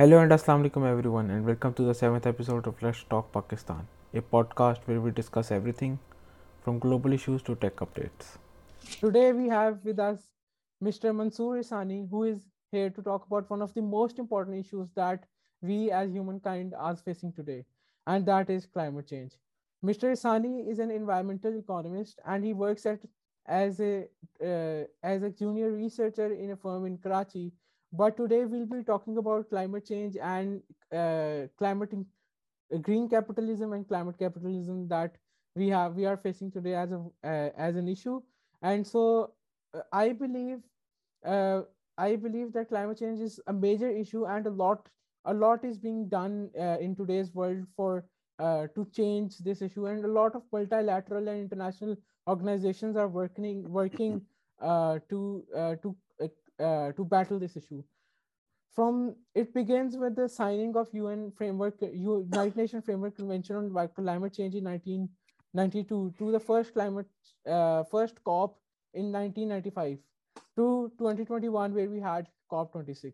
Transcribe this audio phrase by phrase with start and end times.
[0.00, 3.86] Hello and Assalamu alaikum everyone and welcome to the 7th episode of Let's Talk Pakistan,
[4.14, 5.98] a podcast where we discuss everything
[6.62, 8.30] from global issues to tech updates.
[9.00, 10.22] Today we have with us
[10.82, 11.14] Mr.
[11.14, 12.38] Mansoor Isani who is
[12.72, 15.26] here to talk about one of the most important issues that
[15.60, 17.66] we as humankind are facing today
[18.06, 19.32] and that is climate change.
[19.84, 20.12] Mr.
[20.16, 23.00] Isani is an environmental economist and he works at
[23.46, 24.06] as a
[24.42, 27.52] uh, as a junior researcher in a firm in Karachi
[27.92, 30.62] but today we'll be talking about climate change and
[30.92, 31.92] uh, climate
[32.74, 35.16] uh, green capitalism and climate capitalism that
[35.56, 38.20] we have we are facing today as a uh, as an issue.
[38.62, 39.32] And so
[39.74, 40.58] uh, i believe
[41.24, 41.62] uh,
[41.98, 44.88] i believe that climate change is a major issue and a lot
[45.26, 48.04] a lot is being done uh, in today's world for
[48.74, 49.84] to change this issue.
[49.84, 51.94] And a lot of multilateral and international
[52.26, 54.22] organizations are working working
[54.62, 55.44] to
[55.82, 55.96] to
[56.60, 57.82] uh, to battle this issue.
[58.74, 64.32] From it begins with the signing of UN framework, United Nations Framework Convention on Climate
[64.32, 67.06] Change in 1992 to the first climate
[67.48, 68.58] uh, first COP
[68.94, 69.98] in 1995
[70.56, 73.12] to 2021 where we had COP26.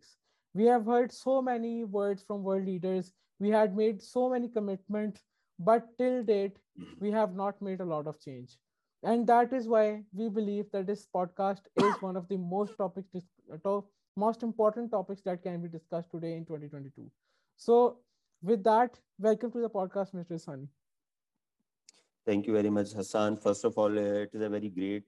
[0.54, 3.12] We have heard so many words from world leaders.
[3.38, 5.22] We had made so many commitments,
[5.58, 6.58] but till date,
[7.00, 8.58] we have not made a lot of change
[9.10, 13.08] and that is why we believe that this podcast is one of the most topics
[13.64, 13.84] to,
[14.16, 17.10] most important topics that can be discussed today in 2022
[17.56, 17.98] so
[18.42, 20.68] with that welcome to the podcast mr sani
[22.30, 23.36] thank you very much hassan.
[23.36, 25.04] First of all uh, it is a very great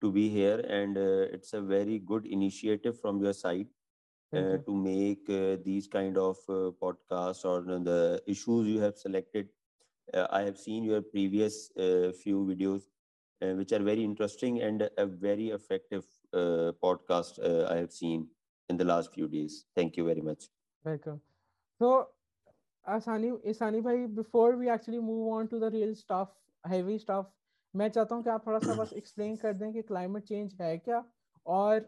[0.00, 3.66] to be here and uh, it's a very good initiative from your side
[4.36, 4.62] uh, you.
[4.66, 9.48] to make uh, these kind of uh, podcasts or the issues you have selected.
[10.12, 11.70] Uh, i have seen your previous
[12.22, 12.93] few videos uh,
[13.41, 18.27] which are very interesting and a very effective uh, podcast uh, I have seen
[18.69, 19.65] in the last few days.
[19.75, 20.45] Thank you very much.
[20.85, 21.21] Welcome.
[21.79, 22.09] So,
[22.87, 26.29] Asani, Isani bhai, before we actually move on to the real stuff,
[26.65, 27.27] heavy stuff,
[27.75, 30.77] मैं चाहता हूँ कि आप थोड़ा सा बस explain कर दें कि क्लाइमेट चेंज है
[30.77, 31.03] क्या
[31.45, 31.79] और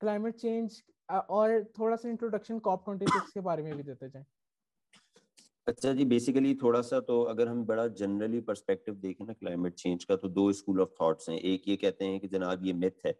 [0.00, 4.24] क्लाइमेट चेंज और थोड़ा सा इंट्रोडक्शन कॉप ट्वेंटी सिक्स के बारे में भी देते जाएं
[5.67, 10.03] अच्छा जी बेसिकली थोड़ा सा तो अगर हम बड़ा जनरली पर्सपेक्टिव देखें ना क्लाइमेट चेंज
[10.03, 13.05] का तो दो स्कूल ऑफ़ थॉट्स हैं। एक ये कहते हैं कि जनाब ये मिथ
[13.05, 13.11] है।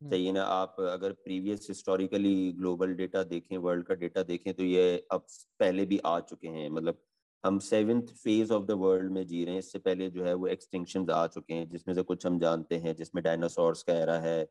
[0.00, 0.42] चाहिए ना?
[0.44, 5.26] आप अगर प्रीवियस हिस्टोरिकली ग्लोबल डेटा देखें वर्ल्ड का डेटा देखें तो ये अब
[5.60, 7.02] पहले भी आ चुके हैं। मतलब
[7.44, 10.46] हम seventh phase of the world में जी रहे हैं इससे पहले जो है वो
[10.48, 14.44] एक्सटिंक्शन आ चुके हैं जिसमें से कुछ हम जानते हैं जिसमें डायनासोर्स का एरा है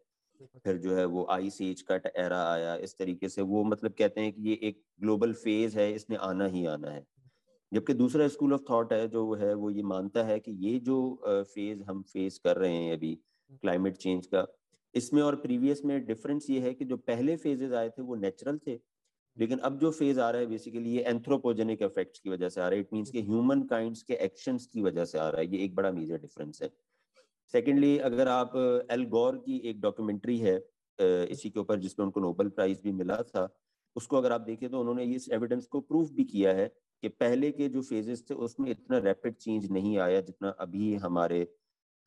[0.58, 4.22] फिर जो है वो आइस एज का एरा आया इस तरीके से वो मतलब कहते
[4.22, 7.06] हैं कि ये एक ग्लोबल फ़ेज़ है इसने आना ही आना है।
[7.72, 10.98] जबकि दूसरा स्कूल ऑफ़ थॉट है जो है वो ये मानता है कि ये जो
[11.28, 13.14] फ़ेज़ हम फेस कर रहे हैं अभी
[13.64, 14.46] क्लाइमेट चेंज का
[14.94, 18.58] इसमें और प्रीवियस में डिफरेंस ये है कि जो पहले फेजेस आए थे वो नेचुरल
[18.68, 18.80] थे।
[19.38, 22.68] लेकिन अब जो फ़ेज़ आ रहा है बेसिकली ये एंथ्रोपोजेनिक इफेक्ट्स की वजह से आ
[22.68, 25.48] रहा है। इट मीन्स के ह्यूमन काइंड्स के एक्शंस की वजह से आ रहा है।
[25.48, 26.70] ये एक बड़ा मेजर डिफरेंस है।
[27.54, 28.56] सेकेंडली अगर आप
[28.92, 30.56] एल गौर की एक डॉक्यूमेंट्री है
[31.00, 33.48] इसी के ऊपर जिसमें उनको नोबल प्राइज भी मिला था
[33.96, 36.68] उसको अगर आप देखें तो उन्होंने इस एविडेंस को प्रूफ भी किया है
[37.04, 41.42] कि पहले के जो फेजेस थे, उसमें इतना रैपिड चेंज नहीं आया जितना अभी हमारे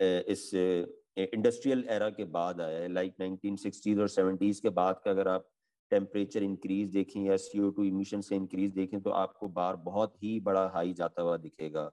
[0.01, 5.29] इस इंडस्ट्रियल एरा के बाद आया है। लाइक नाइनटीन और सेवेंटीज के बाद का अगर
[5.29, 5.49] आप
[5.93, 10.15] टेम्परेचर इंक्रीज देखें या सी ओ टू इमिशन से इंक्रीज देखें तो आपको बार बहुत
[10.23, 11.85] ही बड़ा हाई जाता हुआ दिखेगा।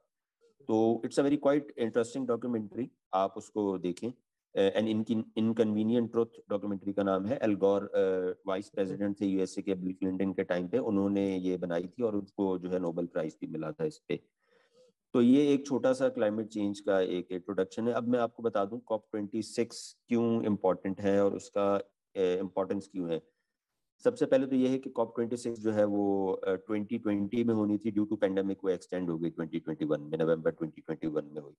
[0.69, 4.12] तो it's a very quite interesting documentary आप उसको देखें।
[4.57, 7.90] एन इनकन्वीनियंट ट्रुथ डॉक्यूमेंट्री का नाम है एलगोर
[8.47, 12.16] वाइस प्रेसिडेंट थे यूएसए के बिल क्लिंटन के टाइम पे। उन्होंने ये बनाई थी और
[12.16, 14.19] उसको जो है नोबेल प्राइज भी मिला था इस पे।
[15.13, 18.66] तो ये एक छोटा सा क्लाइमेट चेंज का एक इंट्रोडक्शन है। अब मैं आपको बता
[18.66, 21.73] दूँ कॉप ट्वेंटी सिक्स क्यों इम्पोर्टेंट है और उसका
[22.16, 23.22] इम्पोर्टेंस क्यों है?
[24.03, 27.53] सबसे पहले तो ये है कि कॉप ट्वेंटी सिक्स जो है वो ट्वेंटी ट्वेंटी में
[27.53, 30.81] होनी थी। ड्यू टू पेंडेमिक वो एक्सटेंड हो गई ट्वेंटी ट्वेंटी वन में नवंबर ट्वेंटी
[30.81, 31.53] ट्वेंटी वन में हुई।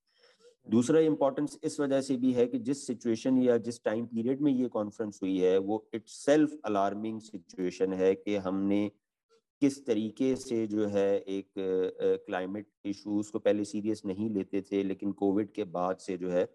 [0.66, 4.52] दूसरा इम्पोर्टेंस इस वजह से भी है कि जिस सिचुएशन या जिस टाइम पीरियड में
[4.52, 8.90] ये कॉन्फ्रेंस हुई है, वो इट्स सेल्फ अलार्मिंग सिचुएशन है कि हमने
[9.62, 11.48] किस तरीके से जो है एक
[12.26, 16.48] क्लाइमेट इश्यूज़ को पहले सीरियस नहीं लेते थे, लेकिन कोविड के बाद से जो है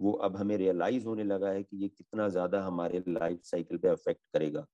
[0.00, 3.88] वो अब हमें रियलाइज़ होने लगा है कि ये कितना ज़्यादा हमारे लाइफ साइकिल पे
[3.88, 4.66] अफेक्ट करेगा।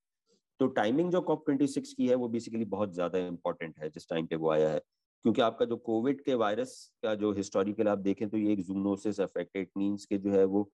[0.61, 4.09] तो टाइमिंग जो कॉप ट्वेंटी सिक्स की है, वो बेसिकली बहुत ज़्यादा इंपॉर्टेंट है, जिस
[4.11, 4.81] टाइम पे वो आया है।
[5.25, 9.21] क्योंकि आपका जो कोविड के वायरस का जो हिस्टोरिकल आप देखें तो ये एक जूनोसिस
[9.21, 10.71] इफ़ेक्ट इट मीन्स के जो है वो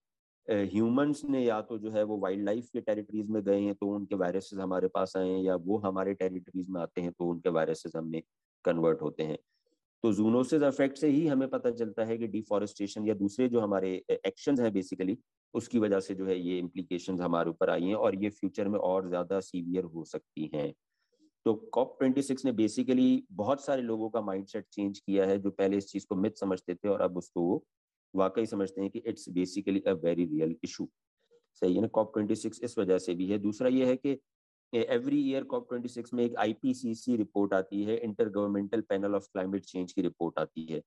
[0.48, 3.88] ह्यूमंस ने या तो जो है वो वाइल्ड लाइफ के टेरिटरीज में गए हैं तो
[3.90, 7.50] उनके वायरसेस हमारे पास आए हैं या वो हमारे टेरिटरीज में आते हैं तो उनके
[7.52, 8.22] वायरसेस हमें
[8.66, 9.38] कन्वर्ट होते हैं।
[10.04, 13.94] तो जूनोसिस अफेक्ट से ही हमें पता चलता है कि डिफॉरेस्टेशन या दूसरे जो हमारे
[14.12, 15.18] एक्शन हैं बेसिकली,
[15.54, 18.80] उसकी वजह से जो है ये इम्प्लीकेशन हमारे ऊपर आई हैं और ये फ्यूचर में
[18.82, 20.74] और ज़्यादा सीवियर हो सकती हैं।
[21.46, 25.50] तो कॉप ट्वेंटी सिक्स ने बेसिकली बहुत सारे लोगों का माइंडसेट चेंज किया है, जो
[25.52, 27.64] पहले इस चीज़ को मिथ समझते थे और अब उसको वो
[28.14, 30.88] वाकई समझते हैं कि it's basically a very real issue
[31.62, 31.88] सही है ना?
[31.90, 34.18] कॉप ट्वेंटी सिक्स इस वजह से भी है। दूसरा ये है कि
[34.74, 37.98] every year COP twenty six में एक आईपीसीसी रिपोर्ट आती है
[38.30, 40.82] intergovernmental panel of climate change की रिपोर्ट आती है।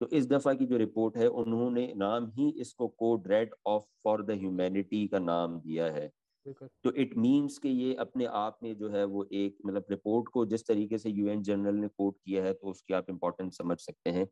[0.00, 4.22] तो इस दफ़ा की जो रिपोर्ट है, उन्होंने नाम ही इसको code red of for
[4.24, 6.10] the humanity का नाम दिया है।
[6.48, 10.44] तो इट मीन्स कि ये अपने आप में जो है वो एक मतलब रिपोर्ट को
[10.46, 14.10] जिस तरीके से यूएन जनरल ने कोट किया है तो उसकी आप इम्पोर्टेंस समझ सकते
[14.10, 14.26] हैं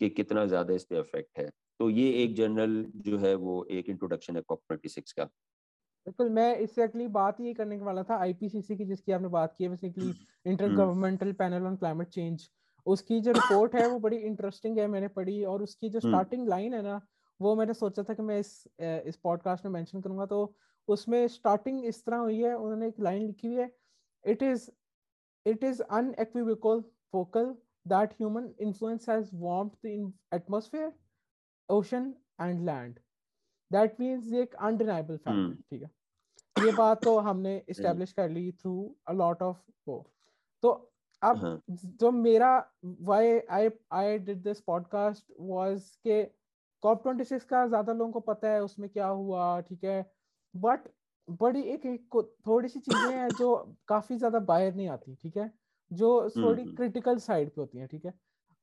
[0.00, 1.48] कि कितना ज़्यादा इस पे इफ़ेक्ट है।
[1.80, 6.30] तो ये एक जनरल जो है वो एक इंट्रोडक्शन है कॉप ट्वेंटी सिक्स का। बिल्कुल
[6.30, 9.64] मैं इससे अगली बात ये करने के वाला था आईपीसीसी की जिसकी आपने बात की
[9.64, 10.12] है basically
[10.74, 12.48] intergovernmental panel on climate change
[12.86, 16.50] उसकी जो रिपोर्ट है वो बड़ी इंटरेस्टिंग है मैंने पढ़ी और उसकी जो स्टार्टिंग हम्म।
[16.50, 17.00] लाइन है ना
[17.40, 20.44] वो मैंने सोचा था कि मैं इस इस पॉडकास्ट में मेंशन करूँगा तो
[20.88, 23.70] उसमें स्टार्टिंग इस तरह हुई है उन्होंने एक लाइन लिखी हुई है
[24.24, 24.70] it is
[25.46, 26.80] it is unequivocal
[27.12, 27.54] focal
[27.88, 30.92] that human influence has warmed the atmosphere
[31.68, 32.98] ocean and land
[33.70, 35.90] that means ये एक अनडिनाइबल फैक्ट ठीक है?
[36.56, 38.74] ये बात तो हमने इस्टेब्लिश कर ली थ्रू
[39.08, 40.04] अ लॉट ऑफ़ वो।
[40.62, 40.70] तो
[41.22, 41.60] अब हाँ.
[41.70, 46.22] जो मेरा why I I did this podcast was के
[46.82, 50.02] कॉप 26 का ज़्यादा लोगों को पता है उसमें क्या हुआ ठीक है?
[50.54, 50.88] बट
[51.30, 55.50] बड़ी एक, एक थोड़ी सी चीज़ें हैं जो काफ़ी ज़्यादा बाहर नहीं आती ठीक है?
[55.90, 58.14] जो थोड़ी क्रिटिकल साइड पे होती हैं ठीक है?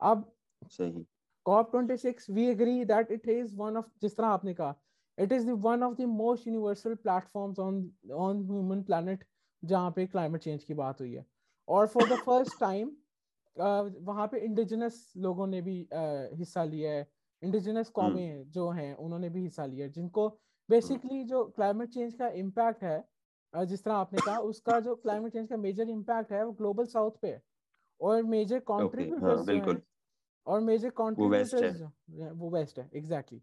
[0.02, 0.32] अब
[0.72, 1.06] सही।
[1.46, 4.76] COP 26 we agree that it is one of जिस तरह आपने कहा
[5.18, 9.24] it is one of the most universal platforms on on human planet
[9.64, 11.26] जहाँ पे क्लाइमेट चेंज की बात हुई है।
[11.68, 12.92] और फॉर द फ़र्स्ट टाइम
[14.06, 17.08] वहाँ पे इंडिजिनस लोगों ने भी uh, हिस्सा लिया है।
[17.44, 20.28] इंडिजिनस हम्म। कौमें जो हैं उन्होंने भी हिस्सा लिया है जिनको
[20.69, 25.50] बेसिकली जो क्लाइमेट चेंज का इम्पैक्ट है जिस तरह आपने कहा उसका जो क्लाइमेट चेंज
[25.50, 27.42] का मेजर इम्पैक्ट है वो ग्लोबल साउथ पे है।
[28.00, 29.81] और मेजर कॉन्ट्रीब्यूटर्स okay, हाँ,
[30.48, 31.81] और मेजर कॉन्ट्रीब्यूटर्स
[32.36, 33.42] वो वेस्ट है एग्जैक्टली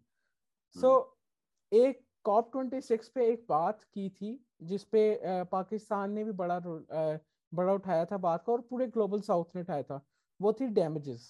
[0.75, 5.03] सो हम्म। एक कॉप ट्वेंटी सिक्स पे एक बात की थी जिसपे
[5.51, 9.83] पाकिस्तान ने भी बड़ा बड़ा उठाया था बात का और पूरे ग्लोबल साउथ ने उठाया
[9.83, 10.01] था।
[10.39, 11.27] वो थी डैमेजेस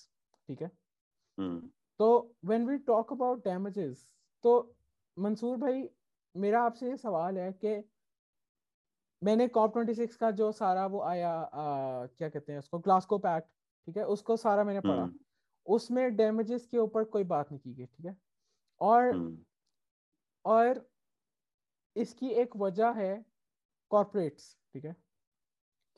[0.49, 0.71] ठीक है?
[1.37, 2.07] हम्म। तो
[2.45, 4.07] when we talk about damages
[4.43, 4.53] तो
[5.17, 5.89] मंसूर भाई
[6.35, 7.83] मेरा आपसे ये सवाल है कि
[9.21, 13.17] मैंने कॉप ट्वेंटी सिक्स का जो सारा वो आया आ, क्या कहते हैं उसको ग्लास्को
[13.17, 13.47] पैक्ट
[13.87, 15.19] ठीक है उसको सारा मैंने पढ़ा। हम्म।
[15.67, 18.15] उसमें डैमेजेस के ऊपर कोई बात नहीं की गई ठीक है?
[18.81, 19.37] और हम्म।
[20.45, 20.85] और
[21.95, 23.25] इसकी एक वजह है
[23.91, 24.95] कॉरपोरेट्स ठीक है?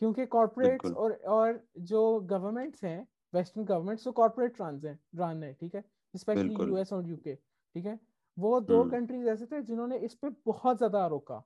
[0.01, 5.53] क्योंकि कॉरपोरेट्स और और जो गवर्नमेंट्स हैं वेस्टर्न गवर्नमेंट्स तो कॉरपोरेट रन है रन है
[5.53, 5.83] ठीक है?
[6.13, 7.99] स्पेशली यूएस और यूके ठीक है?
[8.39, 11.39] वो दो कंट्रीज़ हम्म। ऐसे थे जिन्होंने इस पे बहुत ज़्यादा रोका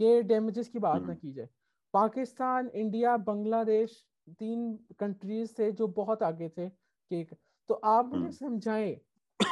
[0.00, 1.48] कि डैमेजेस की बात ना हम्म। की जाए
[1.94, 4.04] पाकिस्तान इंडिया बांग्लादेश
[4.40, 7.24] तीन कंट्रीज़ थे जो बहुत आगे थे कि
[7.70, 8.96] तो आप मुझे हम्म। समझाएँ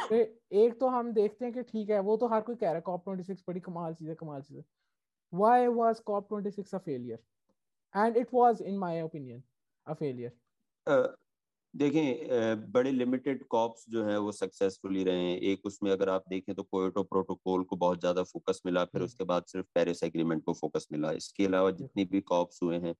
[0.09, 2.81] एक तो हम देखते हैं कि ठीक है वो तो हर कोई कह रहा है
[2.81, 4.65] कॉप 26 बड़ी कमाल चीज़ है कमाल चीज़ है
[5.33, 7.19] why was COP 26 a failure
[7.95, 9.43] and it was in my opinion
[9.87, 10.33] a failure
[11.77, 16.55] देखें बड़े लिमिटेड कॉप्स जो हैं वो सक्सेसफुली रहे हैं। एक उसमें अगर आप देखें
[16.55, 20.53] तो कोयटो प्रोटोकॉल को बहुत ज़्यादा फोकस मिला फिर उसके बाद सिर्फ़ पेरिस एग्रीमेंट को
[20.55, 22.95] फोकस मिला। इसके अलावा जितनी भी कॉप्स हुए हैं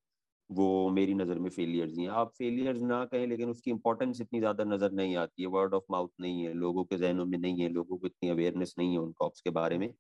[0.51, 4.65] वो मेरी नज़र में फेलियर्स हैं आप फेलियर्स ना कहें लेकिन उसकी इंपॉर्टेंस इतनी ज़्यादा
[4.67, 7.69] नज़र नहीं आती है। वर्ड ऑफ़ माउथ नहीं है लोगों के जहनों में नहीं है
[7.71, 9.93] लोगों को इतनी अवेयरनेस नहीं है उन कॉप्स के बारे में।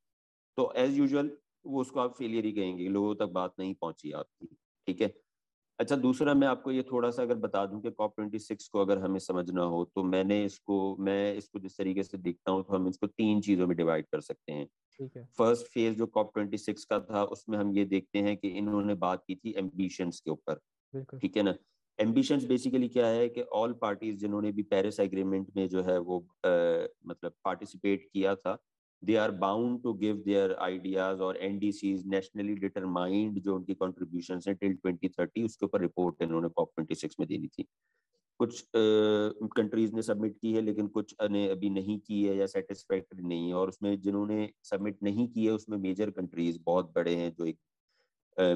[0.59, 1.31] तो एज यूजल
[1.67, 4.49] वो उसको आप फेलियर ही कहेंगे लोगों तक बात नहीं पहुँची आपकी
[4.89, 5.15] ठीक है?
[5.79, 8.81] अच्छा दूसरा मैं आपको ये थोड़ा सा अगर बता दूँ कि कॉप ट्वेंटी सिक्स को
[8.81, 12.75] अगर हमें समझना हो तो मैंने इसको मैं इसको जिस तरीके से देखता हूँ तो
[12.75, 14.67] हम इसको तीन चीज़ों में डिवाइड कर सकते हैं।
[15.39, 18.95] फ़र्स्ट फ़ेज़ जो कॉप ट्वेंटी सिक्स का था उसमें हम ये देखते हैं कि इन्होंने
[18.97, 20.61] बात की थी एम्बिशंस के ऊपर।
[21.23, 21.55] ठीक है ना?
[21.99, 26.19] एम्बिशंस बेसिकली क्या है कि ऑल पार्टीज़ जिन्होंने भी पेरिस एग्रीमेंट में जो है वो
[26.47, 26.51] आ,
[27.07, 28.59] मतलब पार्टिसिपेट किया था
[29.03, 34.55] they are bound to give their ideas और एनडीसीज नेशनली डिटरमाइंड जो उनकी कॉन्ट्रीब्यूशन है
[34.55, 37.67] टिल 2030 उसके ऊपर रिपोर्ट इन्होंने कॉप 26 में देनी थी।
[38.41, 43.23] कुछ कंट्रीज़ ने सबमिट की है, लेकिन कुछ ने अभी नहीं की है या सेटिस्फैक्ट्री
[43.25, 47.33] नहीं है और उसमें जिन्होंने सबमिट नहीं की है, उसमें मेजर कंट्रीज़ बहुत बड़े हैं
[47.35, 47.59] जो एक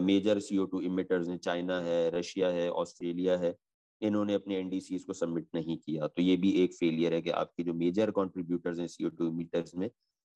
[0.00, 3.54] मेजर सी ओ टू इमिटर्स हैं। चाइना है रशिया है ऑस्ट्रेलिया है।
[4.02, 7.64] इन्होंने अपने एनडीसीज को सबमिट नहीं किया। तो ये भी एक फेलियर है कि आपकी
[7.64, 9.88] जो मेजर कॉन्ट्रीब्यूटर्स हैं सी ओ टू इमिटर्स में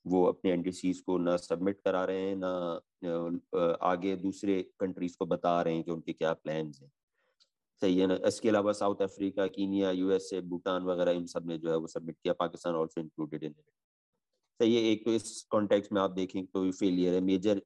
[0.04, 5.60] वो अपने एनडीसीज को ना सबमिट करा रहे हैं, ना आगे दूसरे कंट्रीज़ को बता
[5.62, 6.90] रहे हैं कि उनके क्या प्लान हैं।
[7.82, 8.18] सही है ना?
[8.26, 12.32] इसके अलावा South Africa, Kenya, USA, Bhutan वगैरह, इन सबने जो है वो सबमिट किया,
[12.34, 13.54] पाकिस्तान ऑल्सो इंक्लूडेड इन
[14.60, 17.60] सही है, एक तो इस कॉन्टेक्स्ट में आप देखें तो फेलियर है मेजर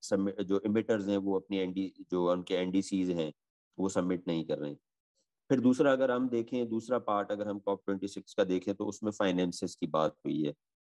[0.45, 3.33] जो इमिटर्स हैं वो अपनी एनडी जो उनके एनडीसीज हैं,
[3.78, 4.78] वो सबमिट नहीं कर रहे हैं।
[5.50, 8.87] फिर दूसरा अगर हम देखें, दूसरा पार्ट अगर हम कॉप ट्वेंटी सिक्स का देखें तो
[8.87, 10.54] उसमें फाइनेंसेस की बात हुई है।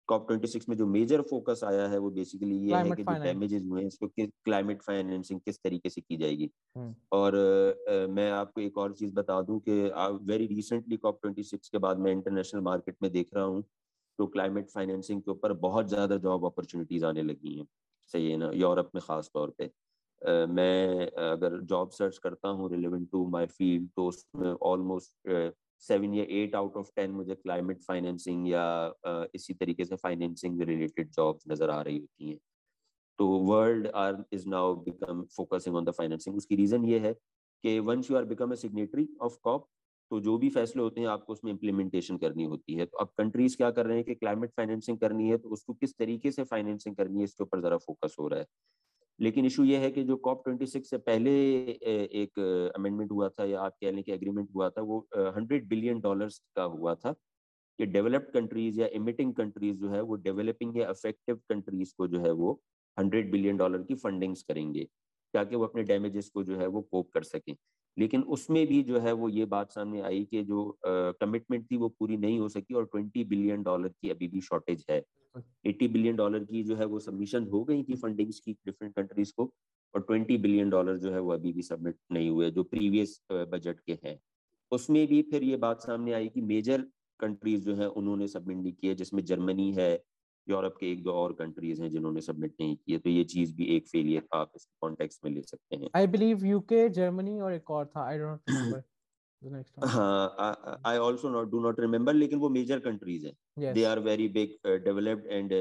[0.09, 3.13] कॉप ट्वेंटी सिक्स में जो मेजर फोकस आया है वो बेसिकली ये है कि जो
[3.23, 8.31] डैमेजेस हुए हैं इसको क्लाइमेट फाइनेंसिंग किस तरीके से की जाएगी। हम्म। और आ, मैं
[8.31, 9.81] आपको एक और चीज़ बता दूँ कि
[10.25, 13.63] very recently COP twenty six के बाद मैं इंटरनेशनल मार्केट में देख रहा हूँ
[14.19, 17.67] तो क्लाइमेट फाइनेंसिंग के ऊपर बहुत ज़्यादा जॉब अपॉर्चुनिटीज़ आने लगी हैं
[18.07, 19.69] सही है ना यूरोप में खास तौर पर
[20.47, 25.27] मैं अगर जॉब सर्च करता हूँ रिलेवेंट टू माय फ़ील्ड तो उसमें ऑलमोस्ट
[25.83, 28.63] सेवन या एट आउट ऑफ़ टेन मुझे क्लाइमेट फाइनेंसिंग या
[29.35, 32.37] इसी तरीके से फाइनेंसिंग रिलेटेड जॉब्स नज़र आ रही होती हैं।
[33.19, 37.79] तो world are is now become focusing on the financing उसकी रीजन ये है कि
[37.81, 39.67] once you are become a signatory of COP
[40.11, 43.57] तो जो भी फैसले होते हैं, आपको उसमें इम्प्लीमेंटेशन करनी होती है। तो अब कंट्रीज़
[43.57, 46.95] क्या कर रहे हैं कि क्लाइमेट फाइनेंसिंग करनी है तो उसको किस तरीके से फाइनेंसिंग
[46.95, 48.45] करनी है, इसके ऊपर जरा फोकस हो रहा है।
[49.19, 51.31] लेकिन इशू ये है कि जो कॉप ट्वेंटी सिक्स से पहले
[52.21, 52.39] एक
[52.75, 54.99] अमेंडमेंट हुआ था या आप कह लें कि एग्रीमेंट हुआ था, वो
[55.37, 57.11] हंड्रेड बिलियन डॉलर्स का हुआ था
[57.79, 62.19] कि डेवलप्ड कंट्रीज़ या इमिटिंग कंट्रीज़ जो है, वो डेवलपिंग या अफेक्टिव कंट्रीज़ को जो
[62.21, 62.61] है, वो
[62.97, 64.87] हंड्रेड बिलियन डॉलर की फंडिंग्स करेंगे,
[65.33, 67.55] ताकि वो अपने डैमेजेस को जो है, वो कोप कर सकें।
[67.99, 71.89] लेकिन उसमें भी जो है वो ये बात सामने आई कि जो कमिटमेंट थी वो
[71.89, 75.01] पूरी नहीं हो सकी और ट्वेंटी बिलियन डॉलर की अभी भी शॉर्टेज है।
[75.65, 79.33] एट्टी बिलियन डॉलर की जो है वो सबमिशन हो गई थी फंडिंग्स की डिफरेंट कंट्रीज़
[79.37, 79.51] को
[79.93, 83.79] और ट्वेंटी बिलियन डॉलर जो है वो अभी भी सबमिट नहीं हुए जो प्रीवियस बजट
[83.79, 84.19] के हैं।
[84.71, 86.85] उसमें भी फिर ये बात सामने आई कि मेजर
[87.19, 89.91] कंट्रीज़ जो है उन्होंने सबमिट नहीं किए जिसमें जर्मनी है
[90.49, 93.65] यूरोप के एक दो और कंट्रीज़ हैं जिन्होंने सबमिट नहीं किए तो ये चीज़ भी
[93.65, 97.71] एक फेलियर आप इस कॉन्टेक्स्ट में ले सकते हैं। आई बिलीव यूके जर्मनी और एक
[97.71, 98.83] और था आई डोंट रिमेंबर
[99.85, 103.33] हाँ I also not do not remember लेकिन वो मेजर कंट्रीज़ हैं।
[103.69, 104.55] They are very big
[104.85, 105.51] developed and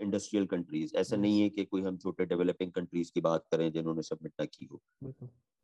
[0.00, 1.16] industrial countries ऐसा.
[1.16, 4.64] नहीं है कि कोई हम छोटे डेवलपिंग कंट्रीज़ की बात करें जिन्होंने सबमिट ना की
[4.66, 4.80] हो।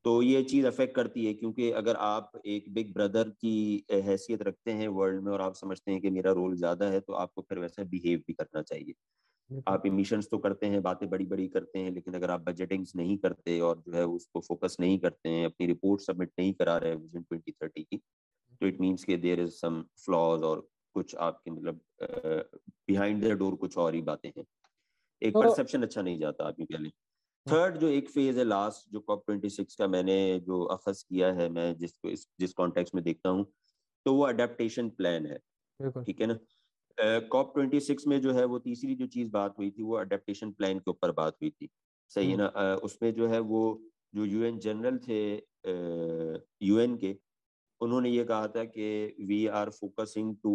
[0.05, 4.73] तो ये चीज़ अफेक्ट करती है क्योंकि अगर आप एक बिग ब्रदर की हैसियत रखते
[4.73, 7.59] हैं वर्ल्ड में और आप समझते हैं कि मेरा रोल ज़्यादा है तो आपको फिर
[7.59, 8.95] वैसा बिहेव भी करना चाहिए।
[9.67, 13.17] आप इमिशंस तो करते हैं बातें बड़ी बड़ी करते हैं लेकिन अगर आप बजटिंग्स नहीं
[13.19, 16.95] करते और जो है उसको फोकस नहीं करते हैं अपनी रिपोर्ट सबमिट नहीं करा रहे
[16.97, 17.97] विजन ट्वेंटी थर्टी की
[18.61, 21.81] तो इट मीन्स के देर इज़ सम फ्लॉज और कुछ आपके मतलब
[22.88, 24.45] बिहाइंड द डोर कुछ और ही बातें हैं।
[25.23, 26.90] एक तो, परसेप्शन अच्छा नहीं जाता आदमी लिए।
[27.47, 31.33] थर्ड जो एक फ़ेज़ है लास्ट जो कॉप ट्वेंटी सिक्स का मैंने जो अखज किया
[31.35, 33.47] है मैं जिसको जिस कॉन्टेक्स्ट में देखता हूँ
[34.07, 35.38] तो वो अडेप्टेशन प्लान है।
[36.00, 36.38] ठीक है ना?
[37.33, 40.52] कॉप ट्वेंटी सिक्स में जो है वो तीसरी जो चीज़ बात हुई थी वो अडेप्टेशन
[40.52, 41.69] प्लान के ऊपर बात हुई थी।
[42.11, 42.52] सही है ना?
[42.52, 43.62] uh, उसमें जो है वो
[44.14, 45.21] जो यूएन जनरल थे
[46.62, 47.17] यूएन के
[47.81, 48.88] उन्होंने ये कहा था कि
[49.28, 50.55] we are focusing to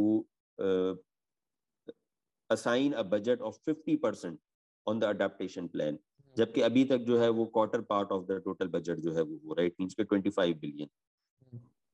[2.49, 4.39] assign a budget of fifty percent
[4.87, 5.97] on the adaptation plan
[6.35, 9.37] जबकि अभी तक जो है वो quarter part of the total budget जो है वो
[9.47, 10.89] हो रहा है मीन्स के ट्वेंटी फाइव बिलियन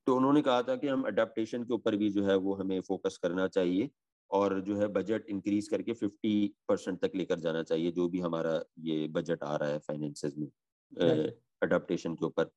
[0.08, 3.18] तो उन्होंने कहा था कि हम अडेप्टेशन के ऊपर भी जो है वो हमें फोकस
[3.18, 3.90] करना चाहिए।
[4.32, 6.34] और जो है बजट इंक्रीज करके फिफ्टी
[6.68, 10.48] परसेंट तक लेकर जाना चाहिए जो भी हमारा ये बजट आ रहा है फाइनेंसेस में
[11.62, 12.50] अडेप्टेशन के ऊपर।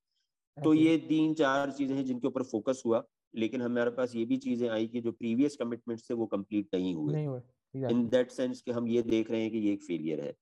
[0.57, 3.03] तो ये तीन चार चीज़ें हैं जिनके ऊपर फोकस हुआ
[3.35, 6.95] लेकिन हमारे पास ये भी चीज़ें आई कि जो प्रीवियस कमिटमेंट थे वो कंप्लीट नहीं
[6.95, 7.19] हुए।
[7.89, 10.35] इन दैट सेंस कि हम ये देख रहे हैं कि ये एक फेलियर है।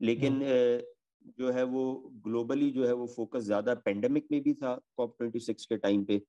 [0.00, 0.40] लेकिन
[1.38, 1.82] जो है वो
[2.26, 6.04] ग्लोबली जो है वो फोकस ज़्यादा पेंडेमिक में भी था कॉप ट्वेंटी सिक्स के टाइम
[6.04, 6.20] पे।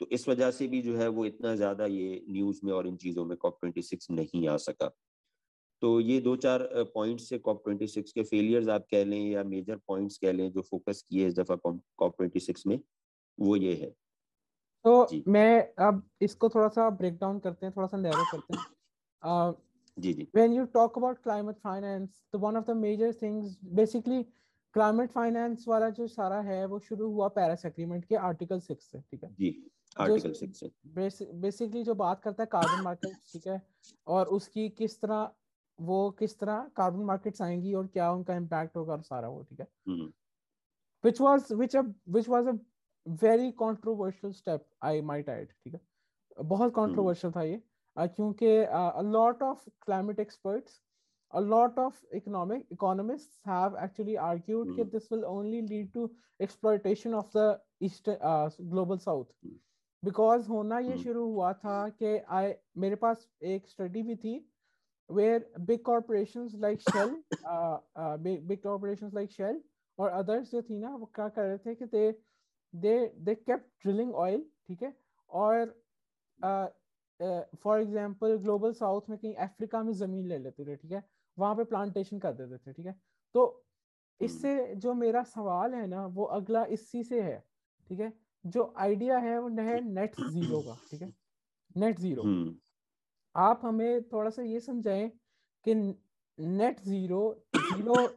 [0.00, 2.96] तो इस वजह से भी जो है वो इतना ज़्यादा ये न्यूज़ में और इन
[2.96, 4.90] चीज़ों में कॉप ट्वेंटी सिक्स नहीं आ सका।
[5.82, 9.42] तो ये दो चार पॉइंट्स से कॉप ट्वेंटी सिक्स के फेलियर्स आप कह लें या
[9.44, 12.78] मेजर पॉइंट्स कह लें जो फोकस किए इस दफ़ा कॉप ट्वेंटी सिक्स में
[13.38, 13.90] वो ये है।
[14.84, 18.64] तो मैं अब इसको थोड़ा सा ब्रेक डाउन करते हैं थोड़ा सा नैरो करते हैं।
[19.22, 19.52] uh,
[19.98, 24.24] जी जी। when you talk about climate finance the one of the major things basically
[24.74, 29.00] climate finance वाला जो सारा है वो शुरू हुआ पेरिस एग्रीमेंट के आर्टिकल सिक्स से
[29.00, 29.30] ठीक है?
[29.32, 29.50] जी।
[31.40, 33.60] बेसिकली जो बात करता है कार्बन मार्केट ठीक है?
[34.06, 35.30] और उसकी किस तरह
[35.78, 39.60] वो किस तरह कार्बन मार्केट आएँगी और क्या उनका इम्पैक्ट होगा और सारा वो ठीक
[39.60, 39.66] है?
[41.04, 42.58] Which was which which was a
[43.22, 45.80] very controversial step I might add ठीक है?
[46.38, 47.62] बहुत कॉन्ट्रोवर्शियल था ये
[47.96, 48.46] क्योंकि
[49.10, 50.80] lot of climate experts
[51.32, 54.90] a lot of economic economists have actually argued mm.
[54.92, 56.10] this will only lead to
[56.40, 59.26] exploitation of the east uh, global south.
[60.04, 64.34] Because होना ये शुरू हुआ था कि आई मेरे पास एक स्टडी भी थी
[65.10, 67.16] where big corporations like Shell
[68.48, 69.62] big corporations like Shell
[69.98, 72.10] और अदर्स जो थी ना वो क्या कर रहे थे कि they
[72.74, 74.94] they they kept drilling oil ठीक है?
[75.30, 75.74] और
[77.62, 81.02] फॉर एग्जांपल ग्लोबल साउथ में कहीं अफ्रीका में ज़मीन ले लेते थे ठीक है?
[81.38, 82.94] वहाँ पे प्लांटेशन कर देते थे ठीक है?
[83.34, 83.64] तो
[84.20, 87.42] इससे जो मेरा सवाल है ना वो अगला इसी से है
[87.86, 88.12] ठीक है?
[88.44, 91.12] जो आइडिया है वो है नेट ज़ीरो का ठीक है?
[91.76, 92.54] नेट ज़ीरो हम्म।
[93.34, 95.08] आप हमें थोड़ा सा ये समझाएँ
[95.66, 95.74] कि
[96.38, 97.22] नेट ज़ीरो
[97.56, 98.08] ज़ीरो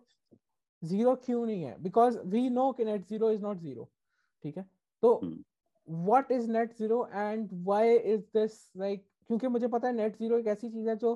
[0.84, 1.82] ज़ीरो क्यों नहीं है?
[1.84, 3.90] बिकॉज़ वी नो कि net zero is not zero
[4.44, 4.66] ठीक है?
[5.04, 5.22] तो।
[5.88, 10.38] What is net zero and why is this like क्योंकि मुझे पता है नेट ज़ीरो
[10.38, 11.12] एक ऐसी चीज़ है जो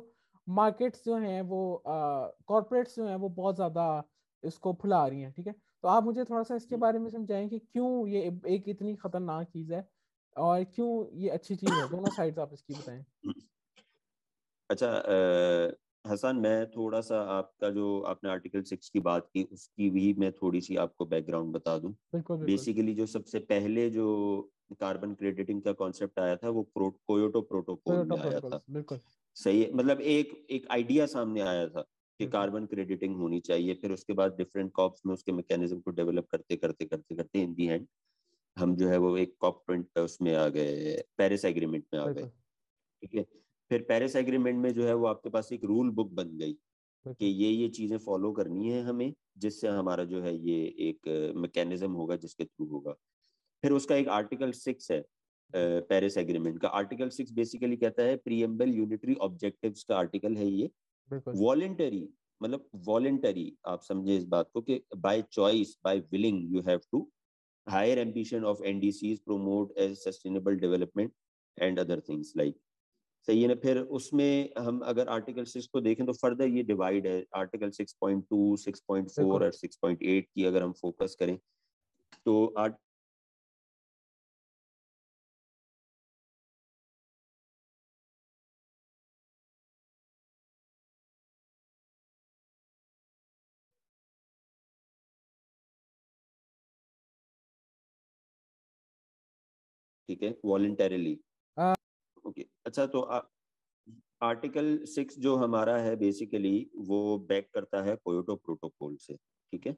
[0.48, 4.03] मार्केट्स जो हैं वो कॉर्पोरेट्स uh, जो हैं वो बहुत ज़्यादा
[4.44, 5.56] इसको फुला रही हैं ठीक है?
[5.83, 9.47] तो आप मुझे थोड़ा सा इसके बारे में समझाएँ कि क्यों ये एक इतनी खतरनाक
[9.50, 9.88] चीज़ है
[10.35, 11.88] और क्यों ये अच्छी चीज़ है?
[11.88, 13.05] दोनों साइड्स आप इसकी बताएँ।
[14.69, 19.89] अच्छा अ, हसन मैं थोड़ा सा आपका जो आपने आर्टिकल सिक्स की बात की उसकी
[19.89, 24.05] भी मैं थोड़ी सी आपको बैकग्राउंड बता दूँ। बिल्कुल बिल्कुल। बेसिकली जो सबसे पहले जो
[24.79, 29.01] कार्बन क्रेडिटिंग का कॉन्सेप्ट आया था वो प्रो, कोयोटो प्रोटोकॉल में आया था। बिल्कुल।
[29.35, 31.85] सही है मतलब एक एक आइडिया सामने आया था।
[32.22, 36.28] कि कार्बन क्रेडिटिंग होनी चाहिए फिर उसके बाद डिफरेंट कॉप्स में उसके मैकेनिज्म को डेवलप
[36.32, 37.88] करते करते करते करते इन दी एंड
[38.58, 42.25] हम जो है वो एक कॉप ट्वेंट उसमें आ गए पेरिस एग्रीमेंट में आ गए।
[43.04, 43.25] ठीक है?
[43.72, 46.54] फिर पेरिस एग्रीमेंट में जो है वो आपके पास एक रूल बुक बन गई
[47.06, 50.58] कि ये ये चीज़ें फॉलो करनी है हमें जिससे हमारा जो है ये
[50.90, 52.92] एक मैकेनिज्म होगा जिसके थ्रू होगा।
[53.63, 55.04] फिर उसका एक आर्टिकल सिक्स है
[55.54, 60.70] पेरिस एग्रीमेंट का। आर्टिकल सिक्स बेसिकली कहता है प्रीएम्बल यूनिटरी ऑब्जेक्टिव्स का आर्टिकल है ये।
[61.12, 62.08] वॉलेंटरी
[62.41, 67.10] मतलब वॉलेंटरी आप समझे इस बात को कि by choice by willing you have to
[67.68, 71.12] higher ambition of NDCs promote as sustainable development
[71.58, 72.60] and other things like
[73.27, 73.56] सही है ना?
[73.56, 77.94] फिर उसमें हम अगर आर्टिकल सिक्स को देखें तो फर्दर ये डिवाइड है। Article six
[78.01, 81.38] point two six point four और सिक्स पॉइंट एट की अगर हम फोकस करें
[82.25, 82.75] तो आर्ट
[100.22, 101.18] ठीक है वॉलेंटरली
[101.57, 101.74] आ-
[102.25, 103.01] ओके अच्छा तो
[104.22, 106.53] आर्टिकल सिक्स जो हमारा है बेसिकली
[106.90, 106.98] वो
[107.29, 109.75] बैक करता है कोयोटो प्रोटोकॉल से ठीक है?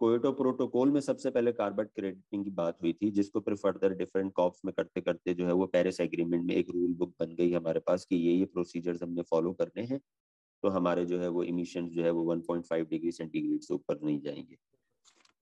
[0.00, 4.32] कोयोटो प्रोटोकॉल में सबसे पहले कार्बन क्रेडिटिंग की बात हुई थी जिसको फिर फर्दर डिफरेंट
[4.32, 7.52] कॉप्स में करते करते जो है वो पेरिस एग्रीमेंट में एक रूल बुक बन गई
[7.52, 10.00] हमारे पास कि ये ये प्रोसीजर्स हमने फॉलो करने हैं
[10.62, 14.20] तो हमारे जो है वो इमिशन जो है वो 1.5 डिग्री सेंटीग्रेड से ऊपर नहीं
[14.20, 14.56] जाएँगे।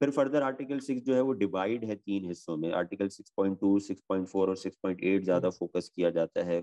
[0.01, 4.49] फिर फर्दर आर्टिकल सिक्स जो है वो डिवाइड है तीन हिस्सों में। आर्टिकल 6.2, 6.4
[4.49, 6.63] और 6.8 ज़्यादा फोकस किया जाता है।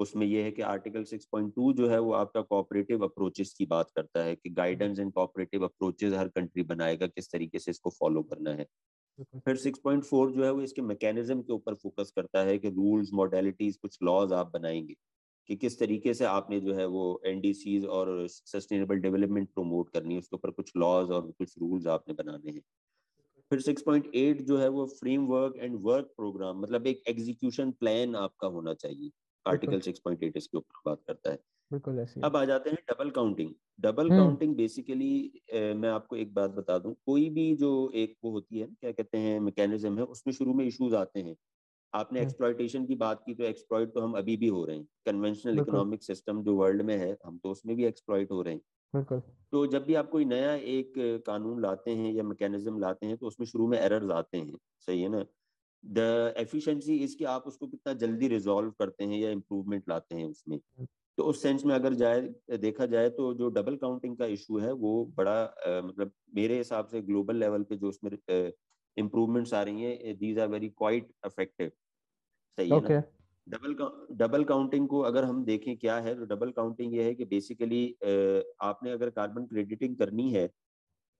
[0.00, 4.22] उसमें यह है कि आर्टिकल 6.2 जो है वो आपका कोऑपरेटिव अप्रोचेस की बात करता
[4.24, 8.50] है कि गाइडेंस एंड कोऑपरेटिव अप्रोचेस हर कंट्री बनाएगा किस तरीके से इसको फॉलो करना
[8.52, 8.66] है।
[9.38, 13.76] फिर 6.4 जो है वो इसके मैकेनिज्म के ऊपर फोकस करता है कि रूल्स मॉडलिटीज
[13.78, 14.94] कुछ लॉज आप बनाएँगे।
[15.50, 20.20] कि किस तरीके से आपने जो है वो एनडीसीज और सस्टेनेबल डेवलपमेंट प्रमोट करनी है
[20.20, 22.62] उसके ऊपर कुछ लॉज और कुछ रूल्स आपने बनाने हैं।
[23.50, 28.74] फिर 6.8 जो है वो फ्रेमवर्क एंड वर्क प्रोग्राम मतलब एक एग्जीक्यूशन प्लान आपका होना
[28.76, 29.10] चाहिए।
[29.46, 31.38] आर्टिकल 6.8 इसके ऊपर बात करता है।
[31.70, 34.10] बिल्कुल ऐसे अब आ जाते हैं double counting double.
[34.12, 35.10] Counting basically
[35.76, 39.18] मैं आपको एक बात बता दूँ कोई भी जो एक वो होती है क्या कहते
[39.18, 41.36] हैं मैकेनिज्म है उसमें शुरू में इश्यूज़ आते हैं।
[41.94, 44.86] आपने हम्म। एक्सप्लॉइटेशन की बात की तो एक्सप्लॉइट तो हम अभी भी हो रहे हैं।
[45.06, 48.60] कन्वेंशनल इकोनॉमिक सिस्टम जो वर्ल्ड में है हम तो उसमें भी एक्सप्लॉइट हो रहे हैं।
[49.52, 50.92] तो जब भी आप कोई नया एक
[51.26, 55.02] कानून लाते हैं या मैकेनिज्म लाते हैं तो उसमें शुरू में एरर्स आते हैं। सही
[55.02, 55.24] है ना?
[55.84, 60.58] द एफिशिएंसी इसकी आप उसको कितना जल्दी रिजॉल्व करते हैं या इम्प्रूवमेंट लाते हैं उसमें।
[61.18, 62.20] तो उस सेंस में अगर जाए
[62.58, 66.86] देखा जाए तो जो डबल काउंटिंग का इशू है वो बड़ा अ, मतलब मेरे हिसाब
[66.86, 68.10] से ग्लोबल लेवल पे जो उसमें
[68.96, 71.70] इम्प्रूवमेंट आ रही हैं these are very quite effective
[72.58, 73.02] सही है ना?
[73.46, 73.74] डबल
[74.16, 77.84] डबल काउंटिंग को अगर हम देखें क्या है तो डबल काउंटिंग ये है कि बेसिकली
[78.62, 80.46] आपने अगर कार्बन क्रेडिटिंग करनी है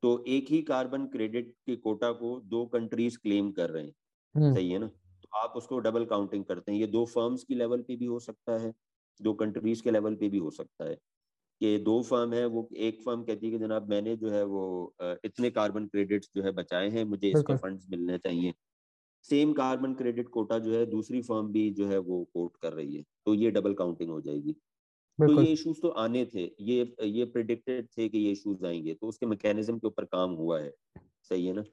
[0.02, 3.94] तो एक ही कार्बन क्रेडिट के कोटा को दो कंट्रीज़ क्लेम कर रहे हैं।
[4.34, 4.86] हम्म। सही है ना?
[4.86, 8.18] तो आप उसको डबल काउंटिंग करते हैं। ये दो फर्म्स की लेवल पे भी हो
[8.18, 8.72] सकता है
[9.20, 10.96] दो कंट्रीज़ के लेवल पे भी हो सकता है।
[11.60, 14.62] कि दो फर्म है वो एक फर्म कहती है कि जनाब मैंने जो है वो
[15.24, 18.54] इतने कार्बन क्रेडिट्स जो है बचाए हैं मुझे इसके। फंड्स मिलने चाहिए।
[19.24, 22.96] सेम कार्बन क्रेडिट कोटा जो है दूसरी फर्म भी जो है वो कोट कर रही
[22.96, 24.52] है तो ये डबल काउंटिंग हो जाएगी।
[25.18, 29.08] तो ये इश्यूज़ तो आने थे ये ये प्रिडिक्टेड थे कि ये इश्यूज़ आएँगे तो
[29.08, 30.72] उसके मैकेनिज्म के ऊपर काम हुआ है
[31.30, 31.64] सही है ना?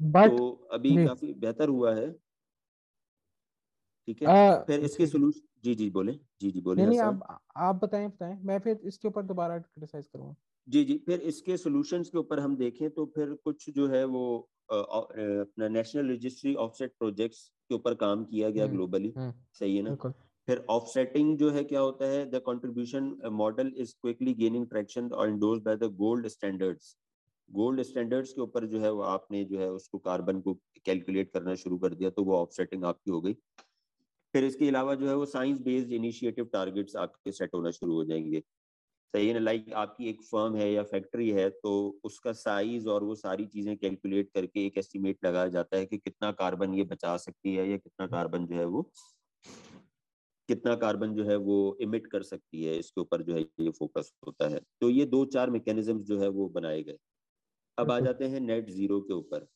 [0.00, 2.10] बट तो अभी काफ़ी बेहतर हुआ है।
[4.08, 7.22] ठीक है आ, फिर इसके सोल्यूशन जी जी बोले। जी जी बोले नहीं आप
[7.58, 10.34] आप बताएँ बताएँ। मैं फिर इसके ऊपर दोबारा क्रिटिसाइज करूँगा।
[10.68, 14.24] जी जी फिर इसके सॉल्यूशंस के ऊपर हम देखें तो फिर कुछ जो है वो
[14.70, 19.82] अपना नेशनल रजिस्ट्री ऑफसेट प्रोजेक्ट्स के ऊपर काम किया गया हम्म, ग्लोबली हम्म, सही है
[19.82, 19.94] ना?
[20.48, 22.24] फिर ऑफसेटिंग जो है क्या होता है?
[22.30, 26.96] The contribution model is quickly gaining traction और endorse by the gold standards
[27.50, 30.54] gold standards के ऊपर जो है वो आपने जो है उसको कार्बन को
[30.86, 33.36] कैलकुलेट करना शुरू कर दिया तो वो ऑफसेटिंग आपकी हो गई।
[34.34, 38.04] फिर इसके अलावा जो है वो साइंस बेस्ड इनिशिएटिव टारगेट्स आपके सेट होना शुरू हो
[38.04, 38.40] जाएँगे।
[39.14, 39.40] सही है ना?
[39.40, 41.72] लाइक आपकी एक फर्म है या फैक्ट्री है तो
[42.04, 46.32] उसका साइज़ और वो सारी चीज़ें कैलकुलेट करके एक एस्टिमेट लगाया जाता है कि कितना
[46.34, 48.90] कार्बन ये बचा सकती है या कितना कार्बन जो है वो
[50.48, 54.12] कितना कार्बन जो है वो इमिट कर सकती है। इसके ऊपर जो है ये फोकस
[54.26, 56.98] होता है। तो ये दो चार मैकेनिज्म जो है वो बनाए गए।
[57.78, 59.46] अब आ जाते हैं नेट ज़ीरो के ऊपर।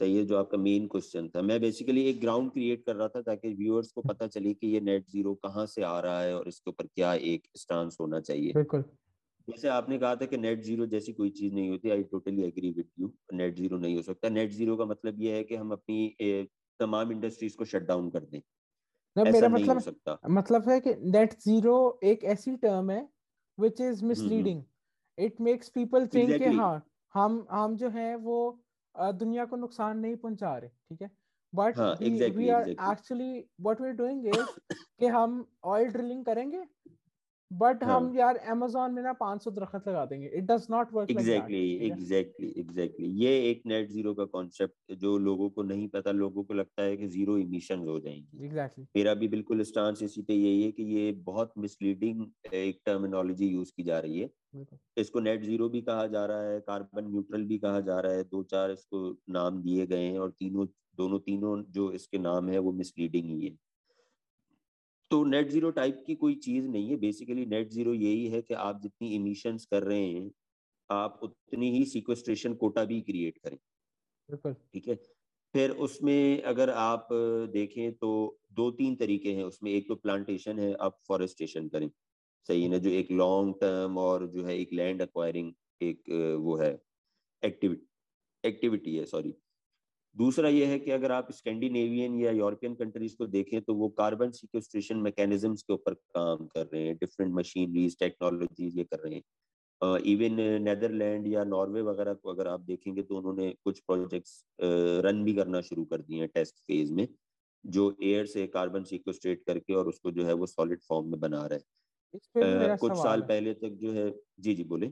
[0.00, 3.22] सही है जो आपका मेन क्वेश्चन था। मैं बेसिकली एक ग्राउंड क्रिएट कर रहा था
[3.22, 6.48] ताकि व्यूअर्स को पता चले कि ये नेट ज़ीरो कहाँ से आ रहा है और
[6.48, 8.84] इसके ऊपर क्या एक स्टांस होना चाहिए। बिल्कुल।
[9.48, 12.70] जैसे आपने कहा था कि नेट ज़ीरो जैसी कोई चीज़ नहीं होती I totally agree
[12.72, 15.72] with you net zero नहीं हो सकता। नेट ज़ीरो का मतलब ये है कि हम
[15.72, 16.46] अपनी
[16.80, 18.40] तमाम इंडस्ट्रीज़ को शट डाउन कर दें।
[19.16, 23.00] ऐसा मेरा नहीं मतलब हो सकता। मतलब है कि नेट ज़ीरो एक ऐसी टर्म है
[23.58, 24.62] which is misleading
[25.18, 26.74] it makes people think कि हाँ
[27.14, 28.38] हम हम जो है वो
[28.96, 31.10] दुनिया को नुकसान नहीं पहुँचा रहे ठीक है?
[31.52, 31.78] But
[32.36, 34.42] we are actually what we are doing is
[34.98, 36.64] कि हम ऑयल ड्रिलिंग करेंगे
[37.52, 37.96] बट हाँ.
[37.96, 42.48] हम यार अमेजोन में ना 500 दरख्त लगा देंगे। It does not work exactly exactly
[42.58, 46.82] exactly ये एक नेट ज़ीरो का कॉन्सेप्ट जो लोगों को नहीं पता लोगों को लगता
[46.82, 48.96] है कि ज़ीरो इमिशन हो जाएँगी। Exactly exactly.
[48.96, 53.72] मेरा भी बिल्कुल स्टांस इसी पे यही है कि ये बहुत मिसलीडिंग एक टर्मिनोलॉजी यूज़
[53.76, 54.30] की जा रही है।
[54.96, 58.24] इसको नेट ज़ीरो भी कहा जा रहा है कार्बन न्यूट्रल भी कहा जा रहा है।
[58.24, 60.66] दो चार इसको नाम दिए गए हैं और तीनों
[60.98, 63.56] दोनों तीनों जो इसके नाम है वो मिसलीडिंग ही है।
[65.14, 68.54] तो नेट ज़ीरो टाइप की कोई चीज़ नहीं है। बेसिकली नेट ज़ीरो यही है कि
[68.54, 70.30] आप जितनी इमिशंस कर रहे हैं
[70.90, 73.58] आप उतनी ही सिक्वेस्ट्रेशन कोटा भी क्रिएट करें।
[74.74, 74.94] ठीक है?
[75.54, 77.08] फिर उसमें अगर आप
[77.52, 78.10] देखें तो
[78.52, 81.90] दो तीन तरीके हैं उसमें। एक तो प्लांटेशन है आप फॉरेस्टेशन करें।
[82.48, 82.78] सही है ना?
[82.78, 86.72] जो एक लॉन्ग टर्म और जो है एक लैंड एक्वायरिंग एक वो है।
[87.42, 87.86] एक्टिविटी
[88.44, 89.34] एक्टिविटी है सॉरी
[90.16, 94.30] दूसरा यह है कि अगर आप स्कैंडिनेवियन या यूरोपियन कंट्रीज़ को देखें तो वो कार्बन
[94.30, 99.22] सिक्वेस्ट्रेशन मैकेनिज्म्स के ऊपर काम कर रहे हैं डिफरेंट मशीनरीज टेक्नोलॉजीज़ ये कर रहे हैं।
[99.82, 104.44] इवन uh, नेदरलैंड या नॉर्वे वगैरह को अगर आप देखेंगे तो उन्होंने कुछ प्रोजेक्ट्स
[105.04, 107.08] रन भी करना शुरू कर दिए हैं टेस्ट फ़ेज़ में
[107.64, 111.46] जो एयर से कार्बन सिक्वेस्ट्रेट करके और उसको जो है वो सॉलिड फॉर्म में बना
[111.46, 114.88] रहे हैं। कुछ साल पहले तक जो है जी जी बोले।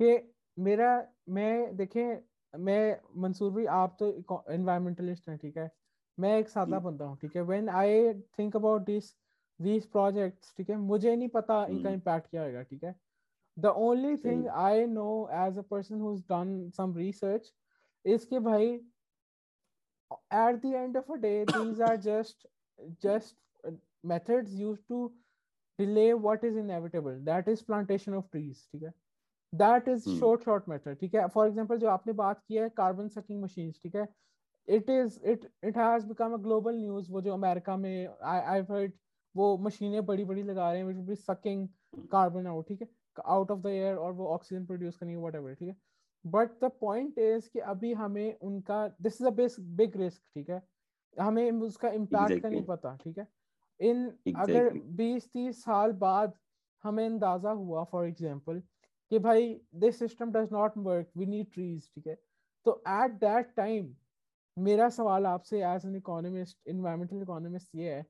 [0.00, 0.90] कि मेरा
[1.28, 4.08] मैं देखें मैं मंसूर भाई आप तो
[4.52, 5.70] इन्वायरमेंटलिस्ट हैं ठीक है?
[6.18, 7.42] मैं एक सादा बंदा हूँ ठीक है?
[7.42, 9.14] When I think about this
[9.60, 10.76] these projects ठीक है?
[10.76, 12.94] मुझे नहीं पता इनका इम्पैक्ट क्या होगा ठीक है?
[13.56, 17.52] The only thing I know as a person who done some research
[18.04, 18.80] is कि भाई
[20.30, 22.46] at the end of a day these are just
[23.02, 23.34] just
[24.04, 25.12] methods used to
[25.78, 27.18] delay what is inevitable.
[27.24, 28.92] That is plantation of trees ठीक है?
[29.52, 31.26] That is short short method ठीक है?
[31.28, 34.06] For example जो आपने बात की है कार्बन सकिंग मशीन ठीक है?
[34.68, 38.62] It is it it has become a global news वो जो अमेरिका में आई आई
[38.70, 38.92] हर्ड
[39.34, 41.68] वो मशीनें बड़ी बड़ी लगा रहे हैं which be sucking
[42.12, 42.88] carbon out ठीक है?
[43.26, 45.76] आउट ऑफ़ द एयर और वो ऑक्सीजन प्रोड्यूस करेंगे वट एवर ठीक है?
[46.24, 49.30] बट द पॉइंट इज़ कि अभी हमें उनका this is a
[49.76, 50.62] big risk ठीक है?
[51.16, 52.42] हमें उसका इम्पैक्ट exactly.
[52.42, 53.26] का नहीं पता ठीक है?
[53.80, 54.40] इन exactly.
[54.40, 56.32] अगर 20-30 साल बाद
[56.84, 58.62] हमें अंदाज़ा हुआ फॉर एग्ज़ाम्पल
[59.10, 62.14] कि भाई this system does not work we need trees ठीक है?
[62.66, 63.94] तो एट दैट टाइम
[64.58, 68.06] मेरा सवाल आपसे as an economist environmental economist ये है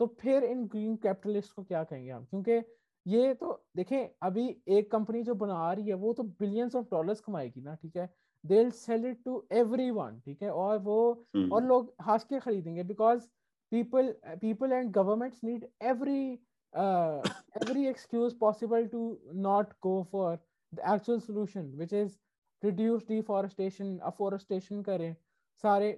[0.00, 2.24] तो फिर इन ग्रीन कैपिटलिस्ट को क्या कहेंगे हम?
[2.24, 2.62] क्योंकि
[3.06, 7.20] ये तो देखें अभी एक कंपनी जो बना रही है वो तो बिलियंस ऑफ़ डॉलर्स
[7.20, 8.08] कमाएगी ना ठीक है?
[8.46, 10.50] They sell it to every ठीक है?
[10.50, 11.52] और वो hmm.
[11.52, 13.28] और लोग हंस के खरीदेंगे because
[13.70, 16.38] people people and governments need every
[16.74, 17.20] uh,
[17.60, 20.38] every excuse possible to not go for
[20.72, 22.18] the actual solution which is
[22.62, 25.14] reduce deforestation afforestation करें
[25.62, 25.96] सारे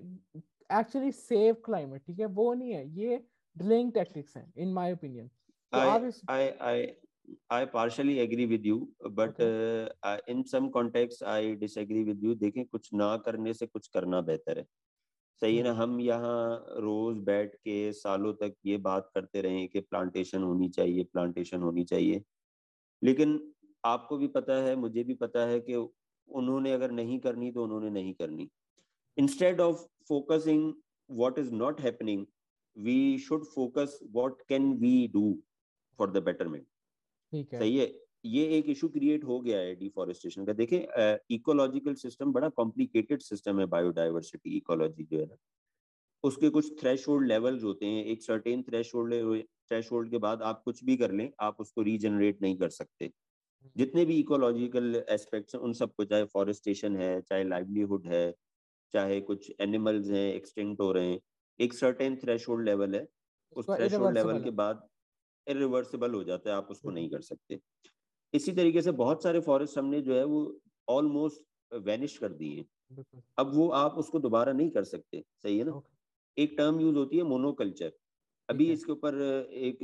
[0.70, 3.22] actually save climate ठीक है वो नहीं है ये
[3.62, 5.30] delaying tactics हैं in my opinion
[5.72, 6.94] so I, I I
[7.50, 9.88] I partially agree with you but okay.
[10.02, 14.20] uh, in some context I disagree with you देखें कुछ ना करने से कुछ करना
[14.30, 14.66] बेहतर है
[15.44, 20.42] सही ना हम यहाँ रोज बैठ के सालों तक ये बात करते रहे कि प्लांटेशन
[20.42, 22.22] होनी चाहिए प्लांटेशन होनी चाहिए।
[23.02, 23.52] लेकिन
[23.84, 27.90] आपको भी पता है मुझे भी पता है कि उन्होंने अगर नहीं करनी तो उन्होंने
[27.90, 28.48] नहीं करनी।
[29.16, 30.72] Instead of focusing
[31.10, 32.26] what is not happening
[32.76, 35.38] we should focus what can we do
[35.98, 36.66] for the betterment
[37.58, 37.86] सही है?
[38.24, 43.60] ये एक इशू क्रिएट हो गया है डिफॉरेस्टेशन का। देखें इकोलॉजिकल सिस्टम बड़ा कॉम्प्लिकेटेड सिस्टम
[43.60, 45.36] है बायोडाइवर्सिटी इकोलॉजी जो है ना।
[46.24, 50.96] उसके कुछ थ्रेश लेवल्स होते हैं। एक सर्टेन थ्रेश थ्रेश के बाद आप कुछ भी
[50.96, 53.10] कर लें आप उसको रीजनरेट नहीं कर सकते।
[53.76, 58.34] जितने भी इकोलॉजिकल एस्पेक्ट्स हैं उन सबको चाहे फॉरेस्टेशन है चाहे लाइवलीहुड है
[58.94, 61.20] चाहे कुछ एनिमल्स हैं एक्सटिंक्ट हो रहे हैं
[61.58, 63.06] एक सर्टेन थ्रेशोल्ड लेवल है।
[63.56, 64.86] उस थ्रेशोल्ड लेवल के बाद
[65.46, 67.60] इरिवर्सिबल हो जाता है आप उसको नहीं कर सकते।
[68.34, 70.40] इसी तरीके से बहुत सारे फॉरेस्ट हमने जो है वो
[70.88, 71.42] ऑलमोस्ट
[71.72, 72.64] वेनिश कर दिए
[73.38, 75.80] अब वो आप उसको दोबारा नहीं कर सकते सही है ना?
[76.36, 77.92] एक टर्म यूज़ होती है मोनोकल्चर
[78.48, 79.20] अभी इसके ऊपर
[79.64, 79.78] एक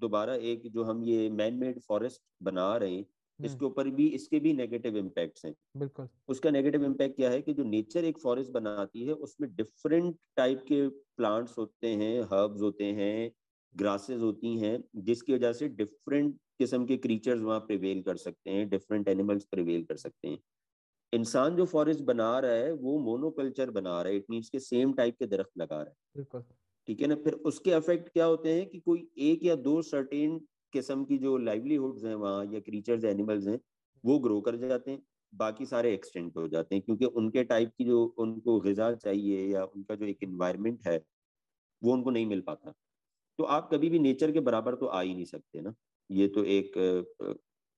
[0.00, 4.06] दोबारा एक जो हम ये मैन मेड फॉरेस्ट बना रहे हैं हम्म। इसके ऊपर भी
[4.08, 8.18] इसके भी नेगेटिव इम्पैक्ट्स हैं। बिल्कुल। उसका नेगेटिव इम्पैक्ट क्या है कि जो नेचर एक
[8.18, 13.30] फॉरेस्ट बनाती है उसमें डिफरेंट टाइप के प्लांट्स होते हैं हर्ब्स होते हैं
[13.74, 18.68] ग्रासेस होती हैं जिसकी वजह से डिफरेंट किस्म के क्रीचर्स वहाँ प्रिवेल कर सकते हैं
[18.70, 20.38] डिफरेंट एनिमल्स प्रिवेल कर सकते हैं।
[21.12, 24.92] इंसान जो फॉरेस्ट बना रहा है वो मोनोकल्चर बना रहा है इट मीन्स के सेम
[24.94, 25.96] टाइप के दरख्त लगा रहा है।
[26.88, 27.14] ठीक है ना?
[27.16, 30.38] फिर उसके अफेक्ट क्या होते हैं कि कोई एक या दो सर्टेन
[30.72, 33.58] किस्म की जो लाइवलीहुड्स हैं वहाँ या क्रीचर्स एनिमल्स हैं
[34.04, 37.84] वो ग्रो कर जाते हैं बाकी सारे एक्सटेंट हो जाते हैं क्योंकि उनके टाइप की
[37.84, 40.98] जो उनको गजा चाहिए या उनका जो एक इन्वायरमेंट है
[41.82, 42.72] वो उनको नहीं मिल पाता।
[43.38, 45.74] तो आप कभी भी नेचर के बराबर तो आ ही नहीं सकते ना।
[46.10, 46.76] ये तो एक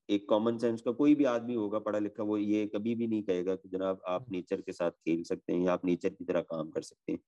[0.09, 3.23] एक कॉमन सेंस का कोई भी आदमी होगा पढ़ा लिखा वो ये कभी भी नहीं
[3.23, 6.41] कहेगा कि जनाब आप नेचर के साथ खेल सकते हैं या आप नेचर की तरह
[6.43, 7.19] काम कर सकते हैं।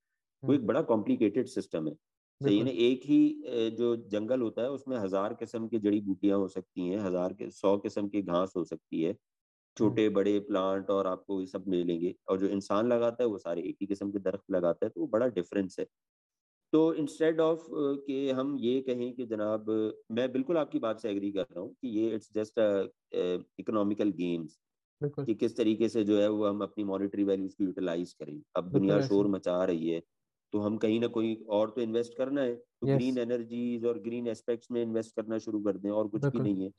[0.43, 1.93] वो एक बड़ा कॉम्प्लिकेटेड सिस्टम है।
[2.41, 2.71] सही ना?
[2.71, 6.99] एक ही जो जंगल होता है उसमें हज़ार किस्म की जड़ी बूटियाँ हो सकती हैं
[7.01, 9.15] हज़ार के सौ किस्म की घास हो सकती है।
[9.77, 13.61] छोटे बड़े प्लांट और आपको ये सब मिलेंगे और जो इंसान लगाता है वो सारे
[13.63, 15.85] एक ही किस्म के दरख्त लगाता है तो वो बड़ा डिफरेंस है।
[16.75, 17.65] तो इंस्टेड ऑफ़
[18.05, 19.69] कि हम ये कहें कि जनाब
[20.11, 22.59] मैं बिल्कुल आपकी बात से एग्री कर रहा हूँ कि ये इट्स जस्ट
[23.59, 24.57] इकोनॉमिकल गेम्स
[25.27, 28.71] कि किस तरीके से जो है वो हम अपनी मॉनिटरी वैल्यूज़ को यूटिलाइज करें। अब
[28.71, 30.01] दुनिया शोर मचा रही है
[30.53, 34.27] तो हम कहीं ना कोई और तो इन्वेस्ट करना है तो ग्रीन एनर्जीज और ग्रीन
[34.29, 36.71] एस्पेक्ट्स में इन्वेस्ट करना शुरू कर दें और कुछ भी नहीं है।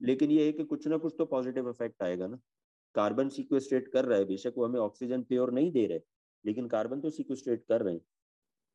[0.00, 2.38] लेकिन ये है कि कुछ ना कुछ तो पॉजिटिव इफ़ेक्ट आएगा ना।
[2.94, 6.00] कार्बन सिक्वेस्ट्रेट कर रहा है बेशक वो हमें ऑक्सीजन प्योर नहीं दे रहे
[6.44, 8.02] लेकिन कार्बन तो सिक्वेस्ट्रेट कर रहे हैं।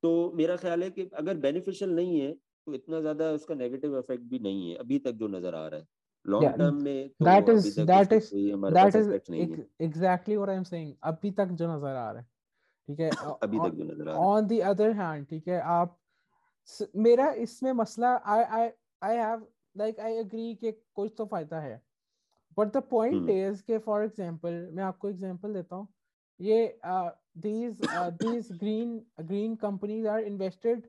[0.03, 4.23] तो मेरा ख्याल है कि अगर बेनिफिशियल नहीं है तो इतना ज़्यादा उसका नेगेटिव इफ़ेक्ट
[4.23, 5.87] भी नहीं है अभी तक जो नज़र आ रहा है।
[6.25, 8.29] लॉन्ग टर्म में तो that is that is
[8.73, 9.09] that is
[9.81, 12.27] exactly what I am saying अभी तक जो नज़र आ रहा है
[12.87, 13.09] ठीक है?
[13.43, 15.97] अभी तक जो नज़र आ रहा है। ऑन द अदर हैंड ठीक है आप
[16.97, 18.69] मेरा इसमें मसला I I
[19.03, 19.45] I have
[19.77, 21.81] like I agree कि कुछ तो फ़ायदा है।
[22.57, 25.87] बट द पॉइंट इज़ के फॉर एग्जांपल मैं आपको एग्जांपल देता हूँ
[26.39, 26.79] ये
[27.37, 27.81] these
[28.21, 30.87] these green green companies are invested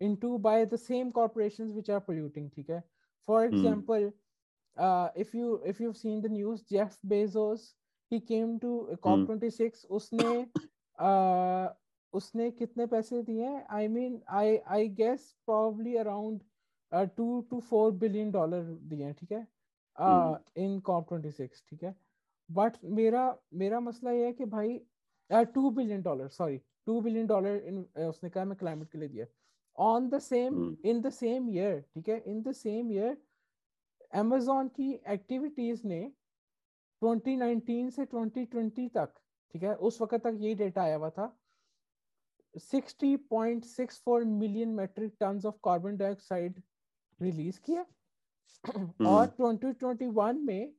[0.00, 2.82] into by the same corporation which are polluting ठीक है?
[3.28, 4.12] For example
[5.20, 7.74] if you if you seen the news Jeff Bezos
[8.12, 10.44] he came to COP twenty six उसने
[10.98, 11.68] uh,
[12.14, 13.48] उसने कितने पैसे दिए?
[13.70, 16.40] I mean I I guess probably around
[17.16, 19.46] two two four billion dollar दिए ठीक है?
[20.64, 21.94] इन कॉप ट्वेंटी सिक्स ठीक है?
[22.50, 24.78] बट मेरा मेरा मसला ये है कि भाई
[25.30, 29.26] two billion dollar sorry two billion dollar in उसने कहा मैं क्लाइमेट के लिए दिया।
[29.78, 33.16] On the same in the same year ठीक है in the same year
[34.14, 36.00] Amazon की एक्टिविटीज़ ने
[37.02, 39.12] 2019 से 2020 तक
[39.54, 41.36] ठीक है उस वक्त तक ये डेटा आया हुआ था
[42.54, 46.62] 60.64 million metric ton of carbon dioxide
[47.20, 47.86] release किया।
[48.64, 49.06] Hmm.
[49.06, 50.72] और 2021 में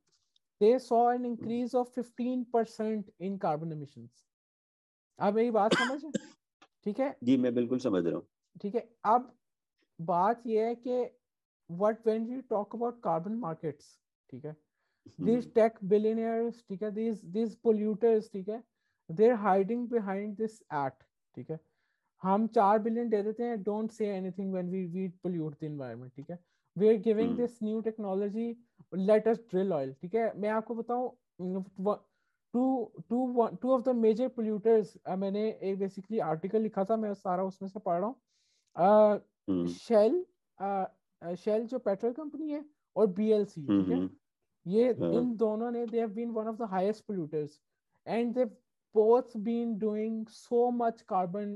[0.62, 4.10] they saw an increase of 15% in carbon emissions.
[5.19, 6.02] आप मेरी बात समझ
[6.86, 7.15] ठीक है?
[7.24, 8.28] जी मैं बिल्कुल समझ रहा हूँ।
[8.62, 9.32] ठीक है अब
[10.00, 11.02] बात ये है कि
[11.69, 13.97] what when we talk about carbon markets
[14.30, 14.56] ठीक है?
[15.28, 16.91] these tech billionaires ठीक है?
[16.95, 18.63] These these polluters ठीक है?
[19.10, 21.06] They're hiding behind this act
[21.38, 21.60] ठीक है?
[22.24, 26.12] हम चार बिलियन दे देते हैं don't say anything when we we pollute the environment
[26.15, 26.39] ठीक है?
[26.78, 28.48] We are giving this new technology
[28.96, 30.32] let us drill oil ठीक है?
[30.38, 31.10] मैं आपको बताऊँ
[32.54, 37.44] two two two of the major polluters मैंने एक बेसिकली आर्टिकल लिखा था मैं सारा
[37.44, 40.24] उसमें से पढ़ रहा हूँ। शेल
[41.22, 42.64] शेल जो पेट्रोल कंपनी है
[42.96, 44.10] और बीएलसी ठीक है?
[44.66, 47.62] ये इन दोनों ने they have been one of the highest polluters
[48.08, 48.46] and they
[48.96, 51.52] both been doing so much carbon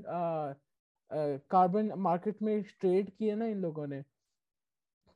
[1.54, 4.00] carbon uh, market uh, में ट्रेड किए ना इन लोगों ने।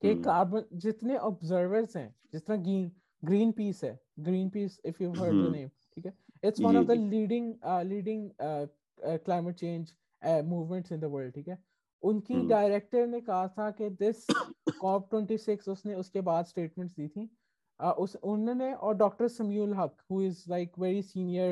[0.01, 2.91] कि कार्बन जितने ऑब्जर्वर्स हैं जितना ग्रीन
[3.23, 3.99] ग्रीन पीस है
[4.49, 6.13] Greenpeace if you heard the name ठीक है?
[6.43, 7.53] It's one of the leading
[7.85, 8.29] leading
[9.01, 9.93] climate change
[10.45, 11.57] movements in the world ठीक है?
[12.03, 14.25] उनकी डायरेक्टर ने कहा था कि दिस
[14.81, 17.29] कॉप 26 उसने उसके बाद स्टेटमेंट्स दी थी।
[17.79, 21.51] Uh, उस उन्होंने और doctor Saleemul Huq who is like very senior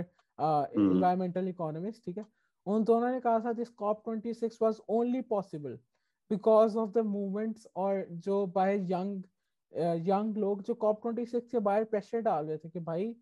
[0.80, 2.26] environmental economist ठीक है?
[2.68, 5.78] उन दोनों ने कहा था this COP 26 was only possible
[6.32, 9.24] because of the movements और जो बाय यंग
[10.08, 13.16] यंग लोग जो कॉप ट्वेंटी सिक्स के बाहर प्रेशर डाल रहे थे कि भाई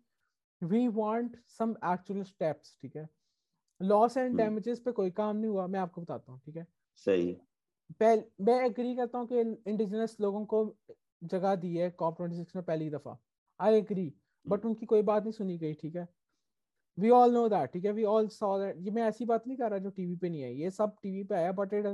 [0.62, 3.08] we want some actual steps ठीक है?
[3.80, 6.66] लॉस एंड डैमेजेस पे कोई काम नहीं हुआ मैं आपको बताता हूँ ठीक है?
[6.96, 7.36] सही।
[8.02, 10.64] मैं एग्री करता हूँ कि इंडिजिनस लोगों को
[11.24, 13.16] जगह दी है कॉप ट्वेंटी सिक्स में पहली दफ़ा।
[13.60, 14.12] आई एग्री
[14.46, 16.08] बट उनकी कोई बात नहीं सुनी गई ठीक है?
[16.98, 17.92] वी ऑल नो दैट ठीक है?
[17.92, 20.40] वी ऑल सॉ दैट ये मैं ऐसी बात नहीं कर रहा जो टीवी पे नहीं
[20.42, 21.86] है ये सब टीवी पे आया but it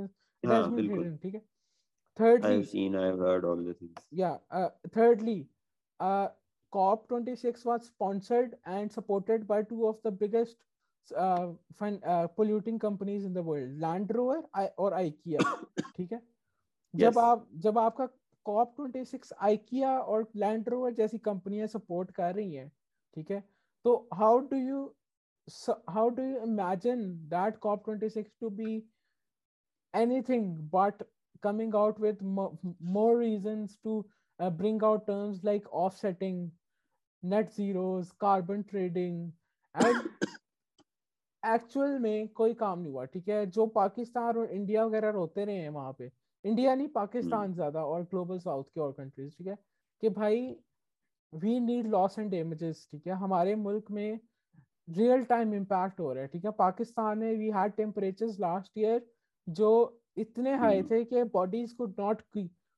[12.37, 15.39] polluting companies in the world Land Rover और आईकिया
[15.97, 16.21] ठीक है?
[16.95, 18.05] जब आप जब आपका
[18.45, 22.71] कॉप ट्वेंटी सिक्स आईकिया और लैंड रोवर जैसी कंपनियाँ सपोर्ट कर रही है
[23.15, 23.43] ठीक है?
[23.85, 24.95] तो how do you
[25.89, 28.83] how do you imagine that COP twenty six to be
[29.93, 31.01] anything but
[31.43, 34.05] coming out with mo more reasons to
[34.39, 36.51] uh, bring out terms like offsetting
[37.23, 39.31] net zeros carbon trading
[39.75, 40.09] and
[41.43, 43.45] actual में कोई काम नहीं हुआ ठीक है?
[43.45, 46.09] जो पाकिस्तान और India वगैरह रोते रहे हैं वहाँ पे
[46.45, 49.57] इंडिया नहीं पाकिस्तान ज़्यादा और ग्लोबल साउथ के और कंट्रीज़ ठीक है?
[50.03, 50.55] कि भाई
[51.33, 53.13] we need loss and damages ठीक है?
[53.13, 54.19] हमारे मुल्क में
[54.87, 56.51] रियल टाइम इम्पैक्ट हो रहा है ठीक है?
[56.51, 59.05] पाकिस्तान में we had temperatures last year
[59.47, 59.69] जो
[60.17, 62.21] इतने हाई थे कि bodies could not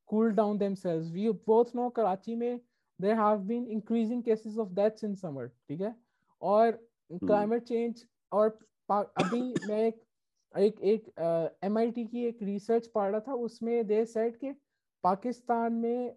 [0.09, 2.59] cool down themselves we both know Karachi में
[2.99, 5.95] there have been increasing cases of deaths in summer ठीक है?
[6.41, 6.71] और
[7.11, 8.57] क्लाइमेट चेंज और
[8.89, 10.01] अभी मैं एक
[10.55, 11.09] एक एक
[11.63, 14.51] एम uh, की एक रिसर्च पढ़ रहा था उसमें दे सेड के
[15.03, 16.15] पाकिस्तान में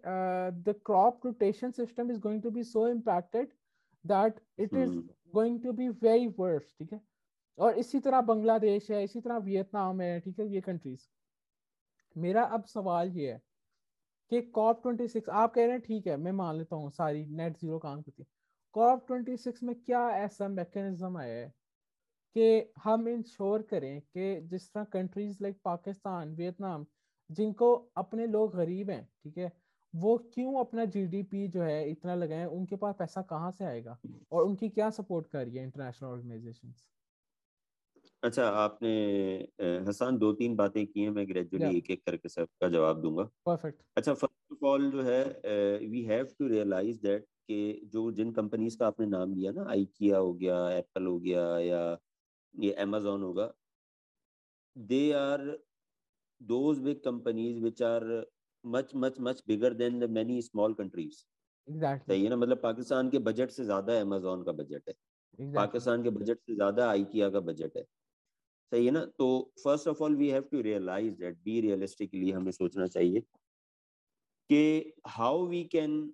[0.65, 3.51] the crop rotation system is going to be so impacted
[4.05, 4.97] that it is
[5.33, 7.01] going to be very worse ठीक है?
[7.59, 11.07] और इसी तरह बांग्लादेश है, इसी तरह वियतनाम है, ठीक है, ये कंट्रीज़
[12.15, 13.41] मेरा अब सवाल ये है
[14.31, 17.25] कि कॉप ट्वेंटी सिक्स आप कह रहे हैं ठीक है, मैं मान लेता हूँ सारी
[17.27, 18.25] नेट ज़ीरो काम करती
[18.75, 21.53] कॉप ट्वेंटी सिक्स में क्या ऐसा मैकेनिज्म आया है
[22.35, 26.85] कि हम इंश्योर करें कि जिस तरह कंट्रीज़ लाइक पाकिस्तान, वियतनाम,
[27.29, 29.51] जिनको अपने लोग गरीब हैं, ठीक है,
[29.93, 33.97] वो क्यों अपना जीडीपी जो है इतना लगाए, उनके पास पैसा कहाँ से आएगा?
[34.31, 36.85] और उनकी क्या सपोर्ट कर रही है इंटरनेशनल ऑर्गेनाइजेशंस
[38.23, 38.89] अच्छा आपने
[39.87, 43.83] हसन दो तीन बातें की हैं मैं ग्रेजुअली एक एक करके सबका जवाब दूँगा। परफेक्ट।
[43.97, 45.23] अच्छा फ़र्स्ट ऑफ़ ऑल जो है
[45.87, 50.17] we have to realise that कि जो जिन कंपनीज़ का आपने नाम लिया ना आईकिया
[50.19, 51.81] हो गया एप्पल हो गया या
[52.55, 53.53] ये अमेजोन होगा
[54.75, 55.41] they are
[56.41, 58.03] those big companies which are
[58.63, 61.23] much much much bigger than the many small countries
[62.07, 62.35] सही है ना?
[62.37, 64.95] मतलब पाकिस्तान के बजट से ज़्यादा अमेजोन का बजट है।
[65.39, 65.55] Exactly.
[65.55, 67.85] पाकिस्तान के बजट से ज़्यादा आईकिया का बजट है।
[68.71, 69.05] सही है ना?
[69.05, 73.21] तो first of all we have to realise that be realistically हमें सोचना चाहिए
[74.49, 76.13] कि how we can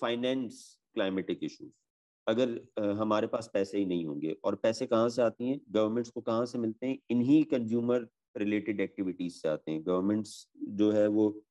[0.00, 1.72] finance climatic issues
[2.26, 5.60] अगर uh, हमारे पास पैसे ही नहीं होंगे और पैसे कहाँ से आती हैं?
[5.70, 6.98] गवर्नमेंट्स को कहाँ से मिलते हैं?
[7.10, 11.44] इन्हीं कंज्यूमर रिलेटेड एक्टिविटीज़ से आते हैं। गवर्नमेंट्स जो है वो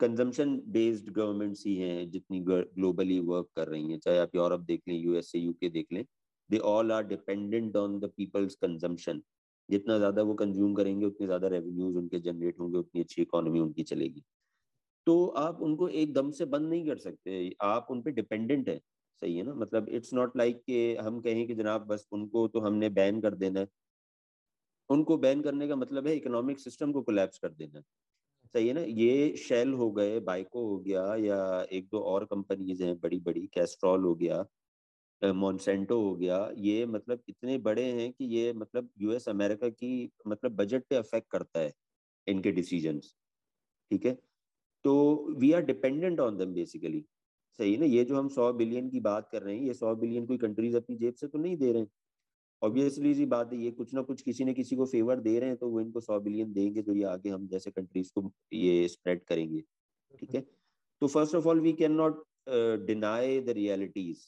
[0.00, 4.82] कंजम्पशन बेस्ड गवर्नमेंट्स ही हैं जितनी ग्लोबली वर्क कर रही हैं। चाहे आप यूरोप देख
[4.88, 6.04] लें यूएसए यूके देख लें।
[6.50, 9.22] They all are dependent on the people's consumption
[9.68, 13.82] जितना ज़्यादा वो कंज्यूम करेंगे, उतने ज़्यादा रेवेन्यूज उनके जनरेट होंगे, उतनी अच्छी इकोनॉमी उनकी
[13.84, 14.22] चलेगी।
[15.06, 18.78] तो आप उनको एकदम से बंद नहीं कर सकते। आप उन पर डिपेंडेंट है।
[19.22, 19.54] सही है ना?
[19.56, 23.34] मतलब इट्स नॉट लाइक कि हम कहें कि जनाब बस उनको तो हमने बैन कर
[23.36, 23.68] देना है।
[24.90, 27.82] उनको बैन करने का मतलब है इकोनॉमिक सिस्टम को कोलैप्स कर देना।
[28.54, 28.80] सही है ना?
[28.82, 33.46] ये शेल हो गए बाइको हो गया, या एक दो और कंपनीज़ हैं बड़ी बड़ी
[33.54, 34.44] कैस्ट्रॉल हो गया।
[35.22, 40.56] मॉन्सेंटो हो गया ये मतलब इतने बड़े हैं कि ये मतलब यूएस अमेरिका की मतलब
[40.56, 41.72] बजट पे अफेक्ट करता है
[42.26, 43.14] इनके डिसीजंस
[43.90, 44.14] ठीक है?
[44.84, 47.04] तो we are dependent on them basically
[47.58, 47.86] सही है ना?
[47.86, 50.76] ये जो हम सौ बिलियन की बात कर रहे हैं ये सौ बिलियन कोई कंट्रीज़
[50.76, 51.88] अपनी जेब से तो नहीं दे रहे हैं।
[52.62, 55.48] ऑब्वियसली सी बात है ये कुछ ना कुछ किसी ने किसी को फेवर दे रहे
[55.50, 58.88] हैं तो वो इनको सौ बिलियन देंगे तो ये आगे हम जैसे कंट्रीज़ को ये
[58.88, 59.60] स्प्रेड करेंगे
[60.20, 60.40] ठीक है?
[61.02, 62.24] तो first of all we can not
[62.86, 64.26] deny the realities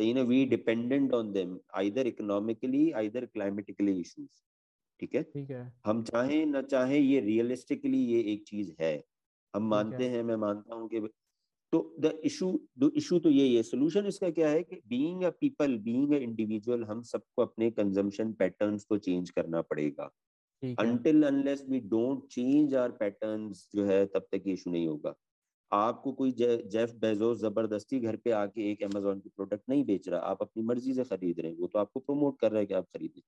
[0.00, 4.42] सही ना we dependent on them either economically either climatically issues
[5.00, 5.22] ठीक है?
[5.24, 8.94] ठीक है। हम चाहें ना चाहें ये रियलिस्टिकली ये एक चीज़ है।
[9.54, 11.00] हम मानते हैं। मैं मानता हूँ कि
[11.72, 15.30] तो द इशू द इशू तो यही है। सोल्यूशन इसका क्या है कि being a
[15.40, 20.10] people being a individual हम सबको अपने कंजम्पशन पैटर्न्स को चेंज करना पड़ेगा।
[20.78, 25.14] Until unless we don't change our patterns जो है तब तक ये इशू नहीं होगा।
[25.72, 30.20] आपको कोई जेफ बेजोस ज़बरदस्ती घर पे आके एक अमेजोन की प्रोडक्ट नहीं बेच रहा
[30.22, 32.74] आप अपनी मर्ज़ी से खरीद रहे हैं वो तो आपको प्रमोट कर रहा है कि
[32.74, 33.20] आप खरीदें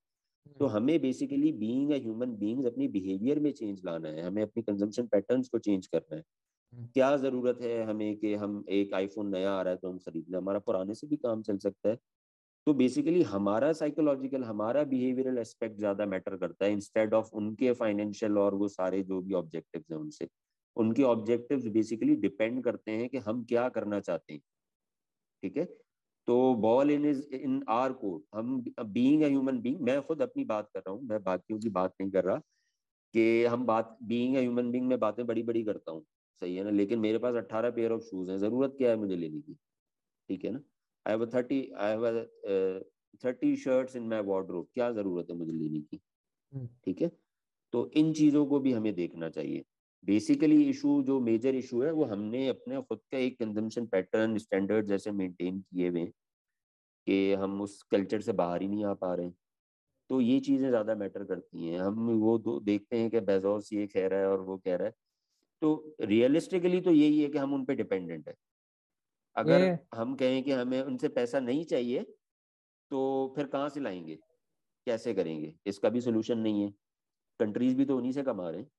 [0.60, 4.42] तो हम्म। हमें basically being a human beings अपनी बिहेवियर में चेंज लाना है हमें
[4.42, 6.22] अपनी कंजम्पशन पैटर्न्स को चेंज करना है
[6.72, 9.98] हम्म। क्या ज़रूरत है हमें कि हम एक आईफोन नया आ रहा है तो हम
[9.98, 11.98] खरीद लें हमारा पुराने से भी काम चल सकता है
[12.66, 18.38] तो बेसिकली हमारा साइकोलॉजिकल हमारा बिहेवियरल एस्पेक्ट ज़्यादा मैटर करता है इंस्टेड ऑफ़ उनके फाइनेंशियल
[18.38, 20.28] और वो सारे जो भी ऑब्जेक्टिव्स हैं उनसे
[20.76, 24.40] उनके ऑब्जेक्टिव्स बेसिकली डिपेंड करते हैं कि हम क्या करना चाहते हैं।
[25.42, 25.64] ठीक है?
[26.28, 30.44] तो ball in is in our court हम बीइंग अ ह्यूमन बीइंग मैं खुद अपनी
[30.46, 32.36] बात कर रहा हूँ मैं बाकियों की बात नहीं कर रहा
[33.14, 36.04] कि हम बात बीइंग अ ह्यूमन बीइंग में बातें बड़ी बड़ी करता हूँ।
[36.42, 36.70] सही है ना?
[36.72, 39.54] लेकिन मेरे पास अट्ठारह पेयर ऑफ़ शूज़ हैं ज़रूरत क्या है मुझे लेने की?
[40.28, 40.60] ठीक है ना?
[41.06, 42.80] I have thirty I have
[43.24, 46.00] thirty shirts in my wardrobe क्या ज़रूरत है मुझे लेने की?
[46.52, 47.10] हम्म। ठीक है?
[47.72, 49.64] तो इन चीज़ों को भी हमें देखना चाहिए।
[50.04, 54.86] बेसिकली इशू जो मेजर इशू है वो हमने अपने खुद का एक कंजम्पशन पैटर्न स्टैंडर्ड
[54.86, 56.04] जैसे मेंटेन किए हुए
[57.06, 59.30] कि हम उस कल्चर से बाहर ही नहीं आ पा रहे
[60.10, 63.86] तो ये चीज़ें ज़्यादा मैटर करती हैं। हम वो दो देखते हैं कि बेजोस ये
[63.88, 64.94] कह रहा है और वो कह रहा है।
[65.62, 68.34] तो रियलिस्टिकली तो यही है कि हम उन पर डिपेंडेंट है।
[69.36, 69.62] अगर
[69.94, 72.02] हम कहें कि हमें उनसे पैसा नहीं चाहिए
[72.90, 74.16] तो फिर कहाँ से लाएँगे?
[74.86, 75.54] कैसे करेंगे?
[75.66, 76.70] इसका भी सोल्यूशन नहीं है।
[77.40, 78.70] कंट्रीज़ भी तो उन्हीं से कमा रहे हैं।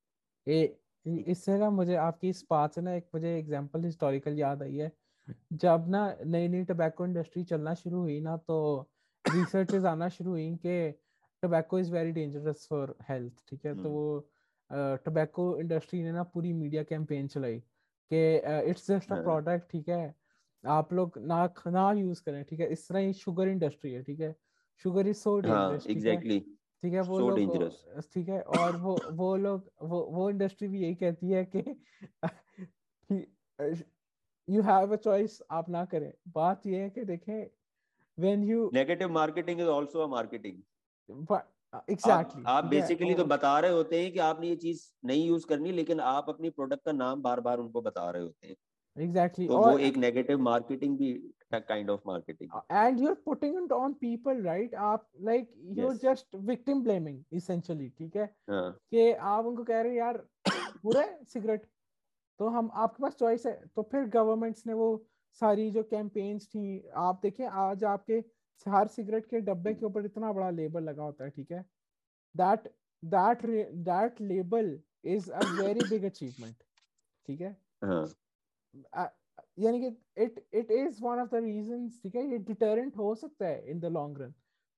[1.06, 4.92] इससे ना मुझे आपकी इस बात से ना एक मुझे एग्जांपल हिस्टोरिकल याद आई है।
[5.54, 8.58] जब ना नई नई टबैको इंडस्ट्री चलना शुरू हुई ना तो
[9.26, 10.92] रिसर्चेस आना शुरू हुई कि
[11.44, 13.74] tobacco is very dangerous for health ठीक है?
[13.76, 14.30] तो हम्म। वो
[15.06, 17.60] टबैको इंडस्ट्री ने ना पूरी मीडिया कैंपेन चलाई
[18.12, 20.16] कि इट्स जस्ट अ हाँ। प्रोडक्ट ठीक है?
[20.64, 22.68] आप लोग ना ना यूज़ करें ठीक है?
[22.68, 24.36] इस तरह ही शुगर इंडस्ट्री है ठीक है?
[24.86, 25.92] शुगर इज़ सो हाँ डेंजरस है?
[25.92, 26.44] एग्जैक्टली
[26.84, 27.48] ठीक है वो So लोग
[28.14, 31.62] ठीक है और वो वो लोग वो वो इंडस्ट्री भी यही कहती है कि
[34.48, 37.46] यू हैव अ चॉइस आप ना करें। बात ये है कि देखें
[38.18, 40.62] when you negative marketing is also a marketing
[41.90, 45.72] exactly आप बेसिकली तो बता रहे होते हैं कि आपने ये चीज़ नहीं यूज़ करनी
[45.72, 48.56] लेकिन आप अपनी प्रोडक्ट का नाम बार बार उनको बता रहे होते हैं।
[48.98, 51.14] एग्जैक्टली तो वो और एक नेगेटिव मार्केटिंग भी
[51.54, 54.74] kind of marketing and you're putting it on people right?
[54.90, 55.48] आप like
[55.80, 56.02] you're Yes.
[56.04, 58.26] just victim blaming essentially ठीक है?
[58.50, 60.18] हाँ। कि आप उनको कह रहे हैं यार
[60.84, 61.66] बुरा सिगरेट?
[62.40, 64.88] तो हम आपके पास चॉइस है। तो फिर गवर्नमेंट्स ने वो
[65.42, 66.64] सारी जो कैंपेन्स थी
[66.98, 68.24] आप देखिए आज आपके
[68.66, 71.66] हर सिगरेट के डब्बे के ऊपर इतना बड़ा लेबल लगा होता है ठीक है?
[72.36, 72.68] That
[73.04, 73.46] that
[73.86, 76.56] that label is a very big achievement
[77.28, 77.58] ठीक है?
[77.84, 78.06] हाँ।
[79.60, 79.88] यानी कि
[80.24, 83.80] it it is one of the reasons ठीक है ये डिटरेंट हो सकता है इन
[83.80, 84.34] द लॉन्ग रन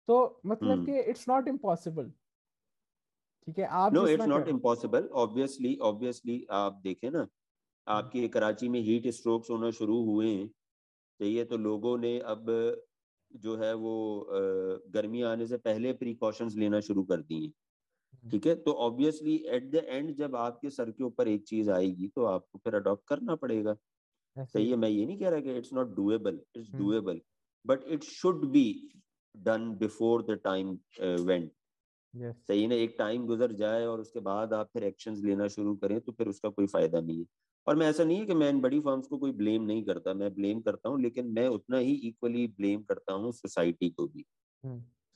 [0.07, 2.11] तो मतलब हम्म। कि इट्स नॉट इम्पॉसिबल
[3.47, 7.27] ठीक है आप know it's not impossible obviously obviously आप देखें ना
[7.87, 10.47] आपकी कराची में हीट स्ट्रोक्स होना शुरू हुए हैं
[11.19, 12.45] चाहिए तो लोगों ने अब
[13.31, 13.93] जो है वो
[14.93, 17.51] गर्मी आने से पहले प्रिकॉशंस लेना शुरू कर दी हैं।
[18.31, 18.55] ठीक है?
[18.55, 22.59] तो ऑब्वियसली एट द एंड जब आपके सर के ऊपर एक चीज़ आएगी तो आपको
[22.59, 23.75] फिर अडॉप्ट करना पड़ेगा।
[24.35, 27.21] सही है। मैं ये नहीं कह रहा कि it's not doable it's hmm. Doable
[27.65, 28.65] but it should be
[29.35, 31.51] done before the time went
[32.13, 32.75] सही ना?
[32.75, 36.27] एक टाइम गुजर जाए और उसके बाद आप फिर एक्शंस लेना शुरू करें तो फिर
[36.27, 37.25] उसका कोई फ़ायदा नहीं है।
[37.67, 40.13] और मैं ऐसा नहीं है कि मैं इन बड़ी फर्म्स को कोई ब्लेम नहीं करता
[40.13, 44.25] मैं ब्लेम करता हूँ लेकिन मैं उतना ही इक्वली ब्लेम करता हूँ सोसाइटी को भी।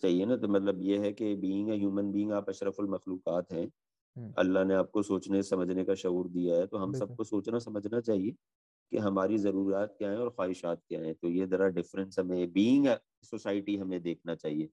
[0.03, 0.35] सही है ना?
[0.37, 3.69] तो मतलब ये है कि बीइंग ह्यूमन बीइंग आप अशरफुल मखलूकात हैं।
[4.15, 7.99] हम्म। अल्लाह ने आपको सोचने समझने का शऊर दिया है तो हम सबको सोचना समझना
[8.01, 8.31] चाहिए
[8.91, 12.87] कि हमारी ज़रूरत क्या है और ख्वाहिशात क्या हैं। तो ये ज़रा डिफरेंस हमें बीइंग
[13.25, 14.69] सोसाइटी हमें देखना चाहिए।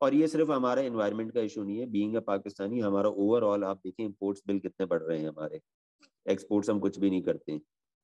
[0.00, 3.80] और ये सिर्फ़ हमारा इन्वायरमेंट का इशू नहीं है। बीइंग अ पाकिस्तानी हमारा ओवरऑल आप
[3.84, 5.60] देखें इम्पोर्ट्स बिल कितने बढ़ रहे हैं हमारे।
[6.26, 7.60] एक्सपोर्ट्स हम कुछ भी नहीं करते।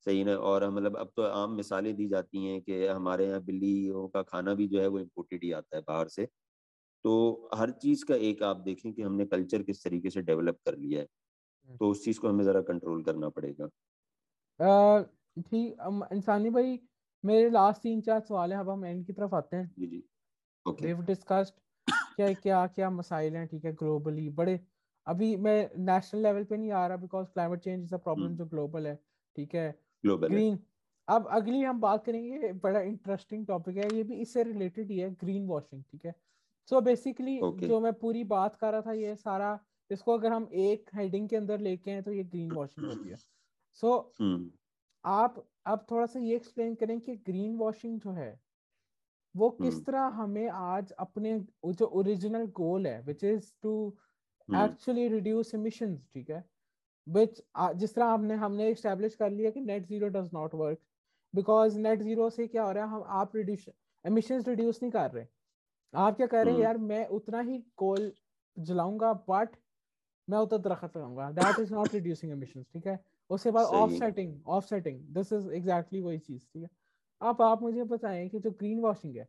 [0.06, 0.36] सही ना?
[0.36, 4.54] और मतलब अब तो आम मिसालें दी जाती हैं कि हमारे यहाँ बिल्लियों का खाना
[4.54, 6.28] भी जो है वो इम्पोर्टेड ही आता है बाहर से।
[7.04, 10.76] तो हर चीज़ का एक आप देखें कि हमने कल्चर किस तरीके से डेवलप कर
[10.78, 11.06] लिया है
[11.80, 13.68] तो उस चीज़ को हमें जरा कंट्रोल करना पड़ेगा।
[15.40, 15.76] ठीक
[16.12, 16.78] इंसानी भाई
[17.24, 20.02] मेरे लास्ट तीन चार सवाल हैं अब हम एंड की तरफ़ आते हैं। जी जी।
[20.66, 21.60] ओके। We've discussed
[22.16, 24.58] क्या क्या क्या मसाइल हैं ठीक है ग्लोबली बड़े
[25.06, 28.36] अभी मैं नेशनल लेवल पे नहीं आ रहा because climate change is a problem.
[28.36, 28.94] जो ग्लोबल है
[29.36, 29.70] ठीक है।
[30.04, 30.58] ग्लोबल ग्रीन
[31.08, 35.10] अब अगली हम बात करेंगे बड़ा इंटरेस्टिंग टॉपिक है ये भी इससे रिलेटेड ही है
[35.16, 36.14] ग्रीन वॉशिंग ठीक है।
[36.68, 37.68] So basically Okay.
[37.68, 39.58] जो मैं पूरी बात कर रहा था ये सारा
[39.90, 43.16] इसको अगर हम एक हेडिंग के अंदर लेके हैं तो ये ग्रीन वॉशिंग होती है।
[43.82, 44.50] सो हम्म
[45.04, 48.32] आप अब थोड़ा सा ये एक्सप्लेन करें कि ग्रीन वॉशिंग जो है
[49.34, 53.74] वो किस हम्म। तरह हमें आज अपने जो ओरिजिनल गोल है which is to
[54.48, 56.44] actually reduce emissions ठीक है?
[57.06, 60.78] Uh, जिस तरह हमने हमने एस्टेब्लिश कर लिया कि net zero does not work
[61.34, 63.68] because net zero से क्या हो रहा है हम आप रिड्यूस
[64.04, 65.26] emissions रिड्यूस नहीं कर रहे।
[65.94, 68.12] आप क्या कह रहे हैं हम्म। यार मैं उतना ही कोल
[68.58, 69.56] जलाऊँगा बट
[70.28, 72.98] मैं उतना दरख्त लगाऊँगा। That is not reducing emissions ठीक है?
[73.30, 76.68] उसके बाद offsetting offsetting this is exactly वही चीज़ ठीक है?
[77.20, 79.28] अब आप मुझे बताएँ कि जो ग्रीन वॉशिंग है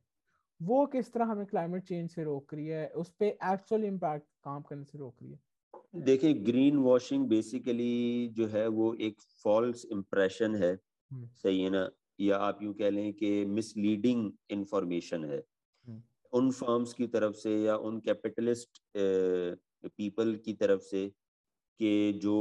[0.62, 2.88] वो किस तरह हमें क्लाइमेट चेंज से रोक रही है?
[2.88, 5.40] उस पे एक्चुअल इम्पैक्ट काम करने से रोक रही है।
[5.96, 10.72] देखिए ग्रीन वॉशिंग बेसिकली जो है वो एक फॉल्स इम्प्रेशन है।
[11.12, 11.90] हम्म। सही है ना?
[12.20, 15.44] या आप यूँ कह लें कि मिसलीडिंग इंफॉर्मेशन है।
[16.36, 21.08] उन फर्म्स की तरफ़ से या उन कैपिटलिस्ट पीपल की तरफ़ से
[21.80, 22.36] कि जो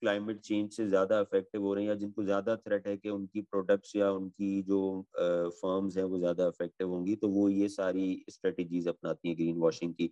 [0.00, 3.42] क्लाइमेट चेंज से ज़्यादा अफेक्टिव हो रहे हैं या जिनको ज़्यादा थ्रेट है कि उनकी
[3.44, 4.80] प्रोडक्ट्स या उनकी जो
[5.18, 9.94] फर्म्स हैं वो ज़्यादा अफेक्टिव होंगी तो वो ये सारी स्ट्रेटजीज अपनाती हैं ग्रीन वॉशिंग
[9.94, 10.10] की।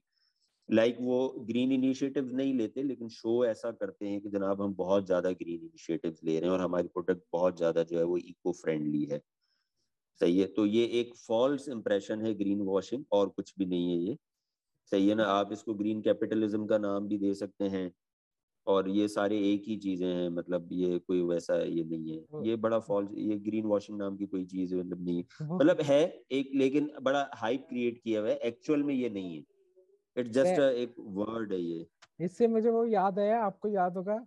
[0.69, 4.75] लाइक like वो ग्रीन इनिशिएटिव्स नहीं लेते, लेकिन शो ऐसा करते हैं कि जनाब हम
[4.77, 8.17] बहुत ज़्यादा ग्रीन इनिशिएटिव्स ले रहे हैं और हमारी प्रोडक्ट बहुत ज़्यादा जो है वो
[8.19, 9.21] इको फ्रेंडली है।
[10.21, 10.47] सही है?
[10.47, 14.17] तो ये एक फॉल्स इम्प्रेशन है ग्रीन वॉशिंग और कुछ भी नहीं है ये।
[14.93, 15.25] सही है ना?
[15.25, 17.91] आप इसको ग्रीन कैपिटलिज्म का नाम भी दे सकते हैं
[18.67, 22.57] और ये सारे एक ही चीज़ें हैं मतलब ये कोई वैसा ये नहीं है। ये
[22.57, 26.01] बड़ा फॉल्स ये ग्रीन वॉशिंग नाम की कोई चीज़ मतलब नहीं है। मतलब है
[26.31, 29.45] एक लेकिन बड़ा हाइप क्रिएट किया हुआ है। एक्चुअल में ये नहीं है।
[30.17, 31.87] इट्स जस्ट एक वर्ड है ये।
[32.21, 34.25] इससे मुझे वो याद आया आपको याद होगा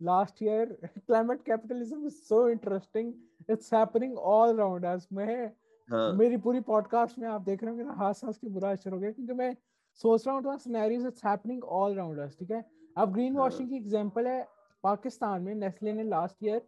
[0.00, 3.12] last year climate capitalism is so interesting
[3.50, 5.46] it's happening all around us मैं
[5.88, 8.92] हाँ। मेरी पूरी पॉडकास्ट में आप देख रहे हो मेरा हाथ हंस के बुरा असर
[8.92, 9.54] हो गया क्योंकि मैं
[10.00, 12.64] सोच रहा हूँ थोड़ा scenarios it's happening all around us ठीक है?
[12.96, 14.42] अब ग्रीन हाँ। वॉशिंग की एग्जांपल है
[14.84, 16.62] पाकिस्तान में नेस्ले ने लास्ट ईयर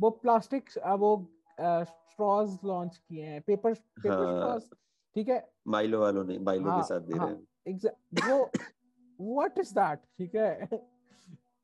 [0.00, 1.16] वो प्लास्टिक वो
[1.58, 4.70] स्ट्रॉज लॉन्च किए हैं पेपर पेपर हाँ। स्ट्रॉज
[5.16, 5.46] ठीक है?
[5.68, 9.72] माइलो वालों ने माइलो हाँ, के साथ दे हाँ। रहे हैं। एग्जैक्ट वो व्हाट इज़
[9.74, 10.68] दैट ठीक है?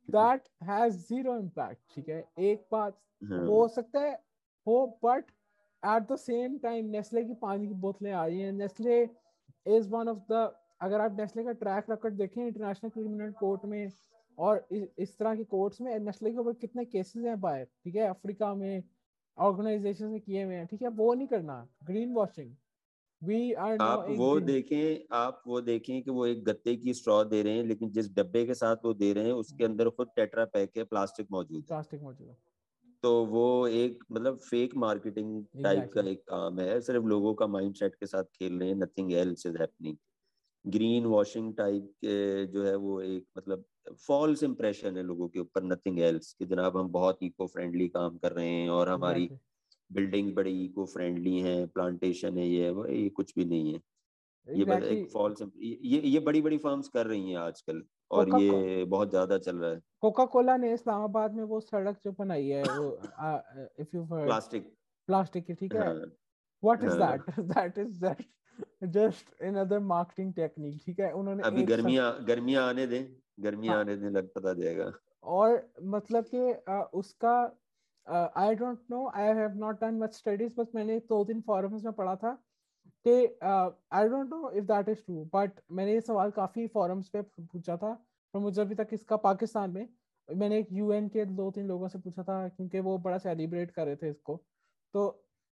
[0.08, 2.24] दैट हैज़ ज़ीरो इम्पैक्ट ठीक है?
[2.38, 4.18] एक बात हाँ, हो सकता है
[4.70, 5.24] हो but
[5.82, 9.02] at the same time Nestle की पानी की बोतलें आ रही हैं। Nestle
[9.76, 10.50] is one of the
[10.82, 13.90] अगर आप नेस्ले का ट्रैक रिकॉर्ड देखें इंटरनेशनल क्रिमिनल कोर्ट में
[14.38, 17.94] और इस, इस तरह के कोर्ट्स में नेस्ले के ऊपर कितने केसेस हैं बाहर ठीक
[17.94, 18.08] है?
[18.08, 18.82] अफ्रीका में
[19.38, 20.88] ऑर्गेनाइजेशन ने किए हुए हैं ठीक है?
[20.88, 22.54] वो नहीं करना ग्रीन वॉशिंग
[23.22, 27.42] वी आर आप वो देखें आप वो देखें कि वो एक गत्ते की स्ट्रॉ दे
[27.42, 30.44] रहे हैं लेकिन जिस डब्बे के साथ वो दे रहे हैं उसके अंदर खुद टेट्रा
[30.54, 32.36] पैक है प्लास्टिक मौजूद है। प्लास्टिक मौजूद है।
[33.04, 37.94] तो वो एक मतलब फेक मार्केटिंग टाइप का एक काम है सिर्फ़ लोगों का माइंडसेट
[37.94, 39.96] के साथ खेल रहे हैं nothing else is happening
[40.64, 43.64] green washing type के जो है वो एक मतलब
[44.08, 48.18] फॉल्स इंप्रेशन है लोगों के ऊपर नथिंग एल्स कि जनाब हम बहुत इको फ्रेंडली काम
[48.18, 49.30] कर रहे हैं और हमारी
[49.90, 53.80] बिल्डिंग बड़ी इको फ्रेंडली है प्लांटेशन है ये वो ये कुछ भी नहीं है।
[54.48, 58.84] ये बस एक फॉल्स ये ये बड़ी बड़ी फर्म्स कर रही हैं आजकल। और ये
[58.86, 62.62] बहुत ज़्यादा चल रहा है। कोका कोला ने इस्लामाबाद में वो सड़क जो बनाई है
[62.64, 62.88] वो
[63.80, 64.72] इफ़ यू प्लास्टिक।
[65.08, 65.88] प्लास्टिक की ठीक है?
[66.62, 66.98] What is.
[66.98, 68.24] That that is that
[68.94, 71.12] just another marketing technique ठीक है?
[71.12, 73.04] उन्होंने अभी गर्मियाँ गर्मियाँ आने दें
[73.40, 74.92] गर्मियाँ हाँ। आने दें लग पता जाएगा।
[75.24, 76.52] और मतलब कि
[76.98, 77.34] उसका
[78.36, 81.92] I don't know I have not done much studies बस मैंने दो तीन फॉरम्स में
[81.92, 82.38] पढ़ा था।
[83.06, 83.14] कि
[83.92, 87.76] I don't know if that is true but मैंने ये सवाल काफ़ी फॉरम्स पे पूछा
[87.76, 87.92] था
[88.34, 89.88] पर मुझे अभी तक इसका पाकिस्तान में
[90.28, 93.86] मैंने एक यूएन के दो तीन लोगों से पूछा था क्योंकि वो बड़ा सेलिब्रेट कर
[93.86, 94.36] रहे थे इसको
[94.94, 95.06] तो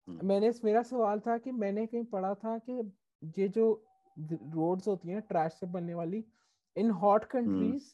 [0.08, 2.82] हम्म। मैंने मेरा सवाल था कि मैंने कहीं पढ़ा था कि
[3.38, 3.70] ये जो
[4.18, 6.24] रोड्स होती हैं ट्रैश से बनने वाली
[6.76, 7.94] इन hot countries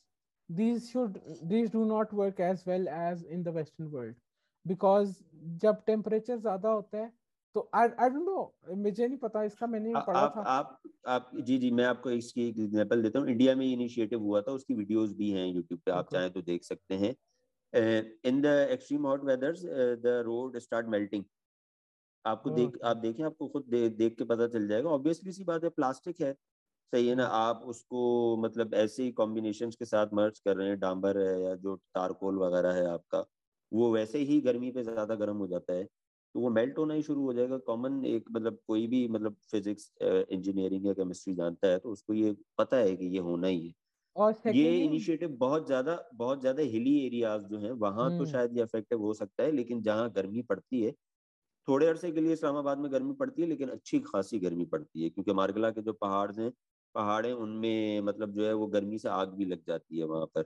[0.49, 4.15] these should these do not work as well as in the western world
[4.65, 5.21] because
[5.57, 7.11] जब टेम्परेचर ज़्यादा होता है
[7.55, 10.79] तो आई आई डोंट नो मुझे नहीं पता इसका मैंने आ- पढ़ा आप था। आप
[11.07, 14.51] आप जी जी मैं आपको इसकी एक एग्जांपल देता हूँ। इंडिया में इनिशिएटिव हुआ था
[14.53, 16.07] उसकी वीडियोस भी हैं यूट्यूब पे आप.
[16.07, 17.15] चाहें तो देख सकते हैं।
[18.25, 19.63] In the extreme hot weathers
[20.01, 21.23] the road start melting
[22.25, 25.63] आपको देख आप देखें आपको खुद दे, देख के पता चल जाएगा। ऑब्वियसली सी बात
[25.63, 26.31] है प्लास्टिक है।
[26.93, 27.25] सही है ना?
[27.25, 31.55] आप उसको मतलब ऐसे ही कॉम्बिनेशन के साथ मर्ज कर रहे हैं डांबर है या
[31.57, 33.25] जो तारकोल वगैरह है आपका
[33.71, 35.87] वो वैसे ही गर्मी पे ज़्यादा गर्म हो जाता है।
[36.36, 39.91] तो वो मेल्ट होना ही शुरू हो जाएगा कॉमन एक मतलब कोई भी मतलब फिजिक्स
[40.01, 43.73] इंजीनियरिंग या केमिस्ट्री जानता है तो उसको ये पता है कि ये होना ही है
[44.15, 48.57] और ये इनिशिएटिव बहुत ज़्यादा बहुत ज़्यादा हिली एरियाज़ जो हैं वहाँ तो हम्म। शायद
[48.57, 50.91] ये इफ़ेक्टिव हो सकता है लेकिन जहाँ गर्मी पड़ती है
[51.67, 55.09] थोड़े अरसे के लिए इस्लामाबाद में गर्मी पड़ती है लेकिन अच्छी खासी गर्मी पड़ती है
[55.09, 56.51] क्योंकि मार्गला के जो पहाड़ हैं
[56.95, 60.25] पहाड़ हैं उनमें मतलब जो है वो गर्मी से आग भी लग जाती है वहाँ
[60.27, 60.45] पर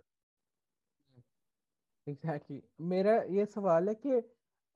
[2.08, 2.90] एग्जैक्टली exactly.
[2.90, 4.22] मेरा ये सवाल है कि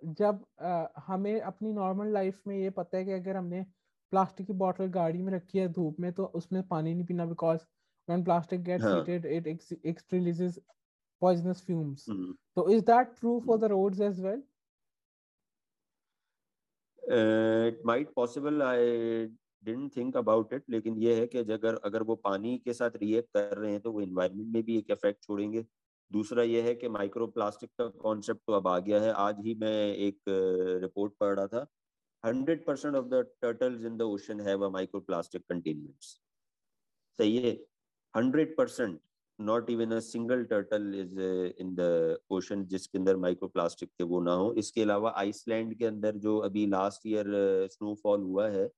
[0.01, 3.63] जब अ, हमें अपनी नॉर्मल लाइफ में ये पता है कि अगर हमने
[4.11, 7.59] प्लास्टिक की बोतल गाड़ी में रखी है धूप में तो उसमें पानी नहीं पीना because
[8.07, 8.91] when plastic gets.
[8.91, 10.59] Heated it it releases
[11.21, 12.13] poisonous fumes.
[12.57, 14.43] तो is that true for the roads as well
[17.03, 18.85] it might possible I
[19.63, 23.29] didn't think about it लेकिन ये है कि अगर अगर वो पानी के साथ रिएक्ट
[23.33, 25.65] कर रहे हैं तो वो इन्वायरमेंट में भी एक इफ़ेक्ट छोड़ेंगे।
[26.11, 29.53] दूसरा यह है कि माइक्रो प्लास्टिक का कॉन्सेप्ट तो अब आ गया है। आज ही
[29.61, 30.19] मैं एक
[30.81, 31.65] रिपोर्ट पढ़ रहा था।
[32.23, 36.19] Hundred percent of the turtles in the ocean have micro plastic containments
[37.19, 37.51] सही है?
[38.13, 38.99] Hundred percent
[39.39, 41.19] not even a single turtle is
[41.61, 45.85] in the ocean जिसके अंदर माइक्रो प्लास्टिक के वो ना हो। इसके अलावा आइसलैंड के
[45.85, 47.25] अंदर जो अभी लास्ट ईयर
[47.71, 48.69] स्नोफॉल हुआ है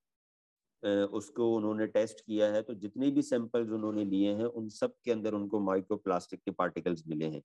[0.84, 5.12] उसको उन्होंने टेस्ट किया है तो जितने भी सैंपल्स उन्होंने लिए हैं, उन सब के
[5.12, 7.42] अंदर उनको माइक्रो प्लास्टिक के पार्टिकल्स मिले हैं।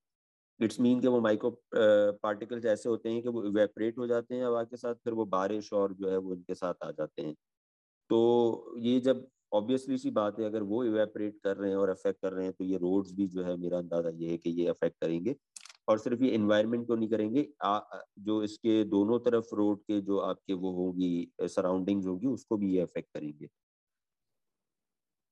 [0.60, 4.46] इट्स मीन कि वो माइक्रो पार्टिकल्स ऐसे होते हैं कि वो इवेपरेट हो जाते हैं
[4.46, 7.34] हवा के साथ, फिर वो बारिश और जो है वो इनके साथ आ जाते हैं।
[8.10, 12.22] तो ये जब ऑब्वियसली सी बात है, अगर वो इवेपरेट कर रहे हैं और अफेक्ट
[12.22, 14.68] कर रहे हैं तो ये रोड्स भी जो है मेरा अंदाज़ा ये है कि ये
[14.70, 15.36] अफेक्ट करेंगे।
[15.88, 17.80] और सिर्फ़ ये इन्वायरमेंट को नहीं करेंगे आ,
[18.20, 22.82] जो इसके दोनों तरफ़ रोड के जो आपके वो होगी सराउंडिंग्स होगी उसको भी ये
[22.82, 23.50] अफेक्ट करेंगे।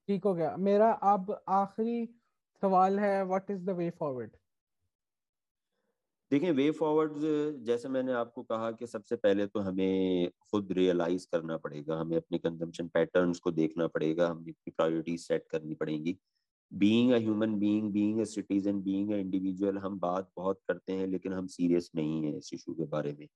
[0.10, 1.96] ठीक हो गया। मेरा अब आखिरी
[2.64, 4.36] सवाल है what is the way forward
[6.32, 7.14] देखें वे फॉरवर्ड
[7.66, 12.38] जैसे मैंने आपको कहा कि सबसे पहले तो हमें खुद रियलाइज़ करना पड़ेगा हमें अपने
[12.40, 16.18] कंजम्पशन पैटर्न्स को देखना पड़ेगा हमें अपनी प्रायोरिटी सेट करनी पड़ेंगी।
[16.72, 21.08] Being a human being being a citizen being a individual हम बात बहुत करते हैं,
[21.08, 23.28] लेकिन हम सीरियस नहीं है इस इशू के बारे में।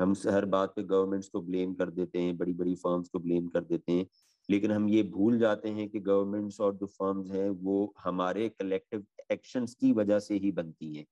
[0.00, 3.48] हम हर बात पे गवर्नमेंट्स को ब्लेम कर देते हैं बड़ी बड़ी फर्म्स को ब्लेम
[3.48, 4.06] कर देते हैं,
[4.48, 9.06] लेकिन हम ये भूल जाते हैं कि गवर्नमेंट्स और जो फर्म्स हैं, वो हमारे कलेक्टिव
[9.32, 11.06] एक्शंस की वजह से ही बनती हैं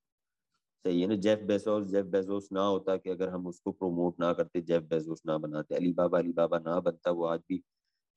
[0.84, 4.32] सही है ना जेफ बेजोस जेफ बेजोस ना होता कि अगर हम उसको प्रोमोट ना
[4.32, 7.62] करते जेफ बेजोस ना बनाते अली बाबा अली बाबा ना बनता, वो आज भी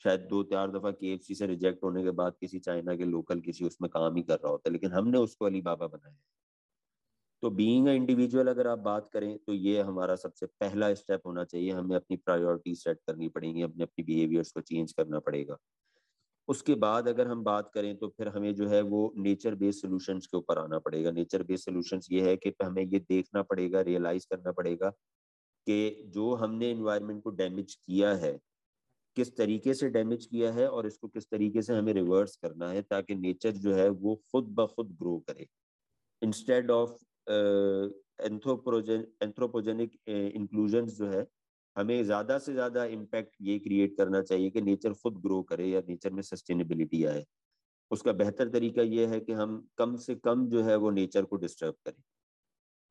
[0.05, 3.65] शायद दो चार दफ़ा के से रिजेक्ट होने के बाद किसी चाइना के लोकल किसी
[3.65, 6.15] उसमें काम ही कर रहा होता है, लेकिन हमने उसको अली बाबा बनाया
[7.43, 11.43] तो बीइंग अ इंडिविजुअल अगर आप बात करें तो ये हमारा सबसे पहला स्टेप होना
[11.43, 15.57] चाहिए। हमें अपनी प्रायोरिटी सेट करनी पड़ेगी, अपने, अपनी बिहेवियर्स को चेंज करना पड़ेगा।
[16.47, 20.27] उसके बाद अगर हम बात करें तो फिर हमें जो है वो नेचर बेस्ड सोल्यूशंस
[20.27, 24.27] के ऊपर आना पड़ेगा। नेचर बेस्ड सोल्यूशंस ये है कि हमें ये देखना पड़ेगा रियलाइज़
[24.31, 24.89] करना पड़ेगा
[25.67, 28.39] कि जो हमने इन्वायरमेंट को डैमेज किया है
[29.17, 32.81] किस तरीके से डैमेज किया है और इसको किस तरीके से हमें रिवर्स करना है
[32.83, 35.47] ताकि नेचर जो है वो खुद ब खुद ग्रो करे।
[36.21, 36.97] इंस्टेड ऑफ़
[39.21, 41.25] एंथ्रोपोजेनिक इंक्लूजन जो है,
[41.75, 45.81] हमें ज़्यादा से ज़्यादा इम्पैक्ट ये क्रिएट करना चाहिए कि नेचर खुद ग्रो करे या
[45.89, 47.25] नेचर में सस्टेनेबिलिटी आए।
[47.91, 51.37] उसका बेहतर तरीका ये है कि हम कम से कम जो है वो नेचर को
[51.37, 52.01] डिस्टर्ब करें,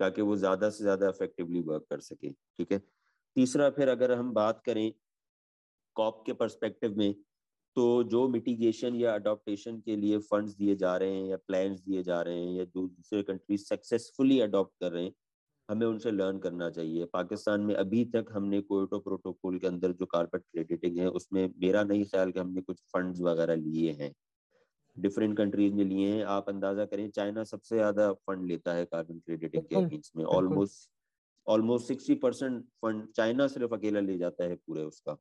[0.00, 2.78] ताकि वो ज़्यादा से ज़्यादा इफेक्टिवली वर्क कर सके, ठीक है?
[3.36, 4.92] तीसरा फिर अगर हम बात करें
[5.98, 7.12] कॉप के परस्पेक्टिव में
[7.76, 12.02] तो जो मिटिगेशन या अडोप्टेशन के लिए फंड्स दिए जा रहे हैं या प्लान्स दिए
[12.02, 15.12] जा रहे हैं या दूसरे कंट्रीज़ सक्सेसफुली अडॉप्ट कर रहे हैं
[15.68, 20.06] हमें उनसे लर्न करना चाहिए। पाकिस्तान में अभी तक हमने कोयटो प्रोटोकॉल के अंदर जो
[20.06, 24.12] कारपेट क्रेडिटिंग है उसमें मेरा नहीं ख्याल कि हमने कुछ फंड्स वगैरह लिए हैं।
[24.96, 29.18] डिफरेंट कंट्रीज़ में लिए हैं। आप अंदाज़ा करें चाइना सबसे ज़्यादा फंड लेता है कार्बन
[29.18, 30.90] क्रेडिटिंग के अगेंस्ट में। Almost
[31.46, 35.16] almost sixty percent fund China सिर्फ़ अकेला ले जाता है पूरे उसका।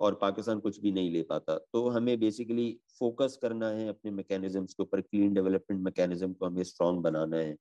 [0.00, 4.74] और पाकिस्तान कुछ भी नहीं ले पाता। तो हमें बेसिकली फोकस करना है अपने मैकेनिज्म्स
[4.74, 7.56] के ऊपर क्लीन डेवलपमेंट मैकेनिज्म को हमें स्ट्रॉन्ग बनाना है।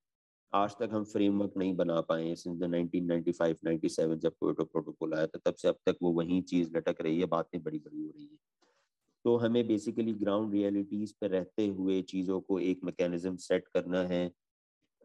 [0.53, 5.27] आज तक हम फ्रेमवर्क नहीं बना पाए सिंस द 1995 97 जब कोयटो प्रोटोकॉल आया
[5.27, 8.09] था, तब से अब तक वो वही चीज़ लटक रही है, बातें बड़ी बड़ी हो
[8.09, 8.37] रही है।
[9.25, 14.31] तो हमें बेसिकली ग्राउंड रियलिटीज पर रहते हुए चीज़ों को एक मैकेनिज्म सेट करना है।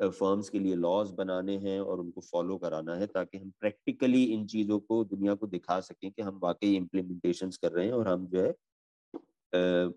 [0.01, 4.47] फर्म्स के लिए लॉज बनाने हैं और उनको फॉलो कराना है ताकि हम प्रैक्टिकली इन
[4.47, 8.27] चीज़ों को दुनिया को दिखा सकें कि हम वाकई इम्प्लीमेंटेशन कर रहे हैं और हम
[8.27, 8.55] जो है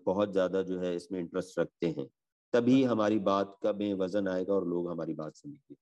[0.06, 2.06] बहुत ज़्यादा जो है इसमें इंटरेस्ट रखते हैं।
[2.52, 5.74] तभी हमारी बात का में वज़न आएगा और लोग हमारी बात सुनेंगे।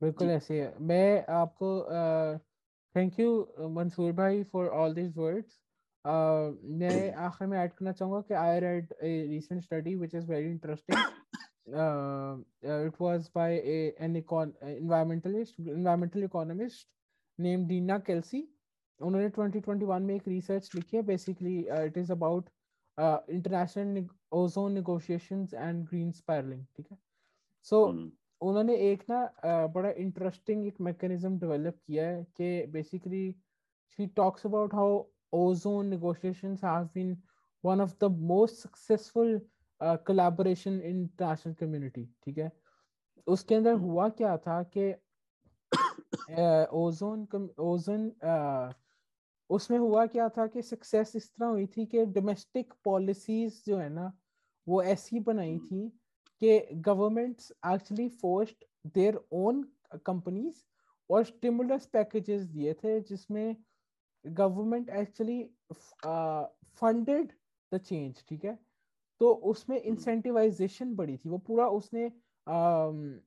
[0.00, 1.70] बिल्कुल ऐसे है मैं आपको
[2.94, 5.58] थैंक यू मंसूर भाई फॉर ऑल दिस वर्ड्स
[6.04, 10.50] मैं आखिर में ऐड करना चाहूँगा कि I read a recent study which is very
[10.50, 10.98] interesting
[11.68, 16.88] it was by an environmentalist environmental economist
[17.38, 18.42] name Deena Kelsey
[19.00, 21.02] उन्होंने 2021 में एक रिसर्च लिखी है.
[21.02, 22.48] Basically it is about
[22.98, 26.98] international ozone negotiations and green spiralling ठीक है?
[27.66, 28.10] सो so,
[28.40, 33.30] उन्होंने एक ना uh, बड़ा इंटरेस्टिंग एक मैकेनिज्म डेवलप किया है कि basically
[33.98, 35.02] she talks about how
[35.32, 37.16] ozone negotiations have been
[37.64, 39.40] one of the most successful
[39.80, 42.50] collaboration in international community ठीक है?
[43.26, 44.92] उसके अंदर हुआ क्या था कि
[46.74, 47.26] ओजोन
[47.60, 48.10] ओजोन
[49.50, 53.88] उसमें हुआ क्या था कि सक्सेस इस तरह हुई थी कि डोमेस्टिक पॉलिसीज़ जो है
[53.88, 54.12] ना
[54.66, 55.88] वो ऐसी बनाई हम्म। थी
[56.42, 58.64] कि governments actually forced
[58.94, 59.62] their own
[60.06, 60.62] companies
[61.10, 63.56] और स्टिमुलस पैकेजेस दिए थे जिसमें
[64.24, 65.42] government actually
[66.80, 67.32] funded
[67.72, 68.58] the change ठीक है?
[69.19, 72.11] तो उसमें इंसेंटिवाइजेशन हम्म। बड़ी थी वो पूरा उसने
[72.47, 73.19] um,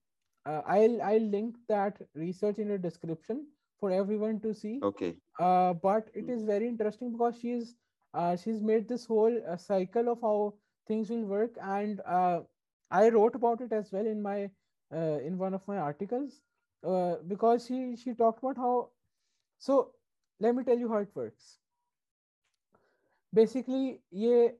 [0.46, 3.46] uh, I'll I'll link that research in the description
[3.78, 4.80] for everyone to see.
[4.82, 5.16] Okay.
[5.38, 6.34] Uh, but it Mm.
[6.36, 7.74] is very interesting because she's
[8.14, 10.54] uh, she's made this whole uh, cycle of how
[10.86, 12.42] things will work, and uh,
[12.90, 14.50] I wrote about it as well in my
[14.90, 16.40] uh, in one of my articles
[16.84, 18.90] uh, because she she talked about how.
[19.58, 19.94] So
[20.40, 21.58] let me tell you how it works.
[23.32, 24.58] Basically, ये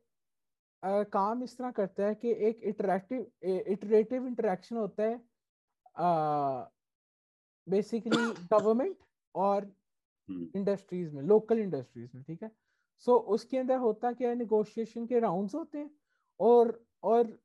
[0.84, 3.26] uh, काम इस तरह करता है कि एक iterative
[3.68, 5.18] iterative interaction होता है
[7.68, 8.98] बेसिकली गवर्नमेंट
[9.36, 9.66] और
[10.30, 12.52] हम्म, इंडस्ट्रीज़ में लोकल इंडस्ट्रीज़ में ठीक है?
[13.00, 15.90] सो so, उसके अंदर होता क्या है निगोशिएशन के राउंड्स होते हैं
[16.40, 17.38] और और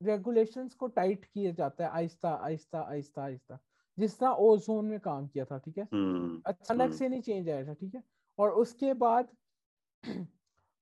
[0.00, 3.58] रेगुलेशंस को टाइट किया जाता है आहिस्ता आहिस्ता आहिस्ता आहिस्ता
[3.98, 5.84] जिस तरह ओजोन में काम किया था ठीक है?
[5.92, 8.02] हम्म, अचानक हम्म। से नहीं चेंज आया था ठीक है?
[8.38, 9.28] और उसके बाद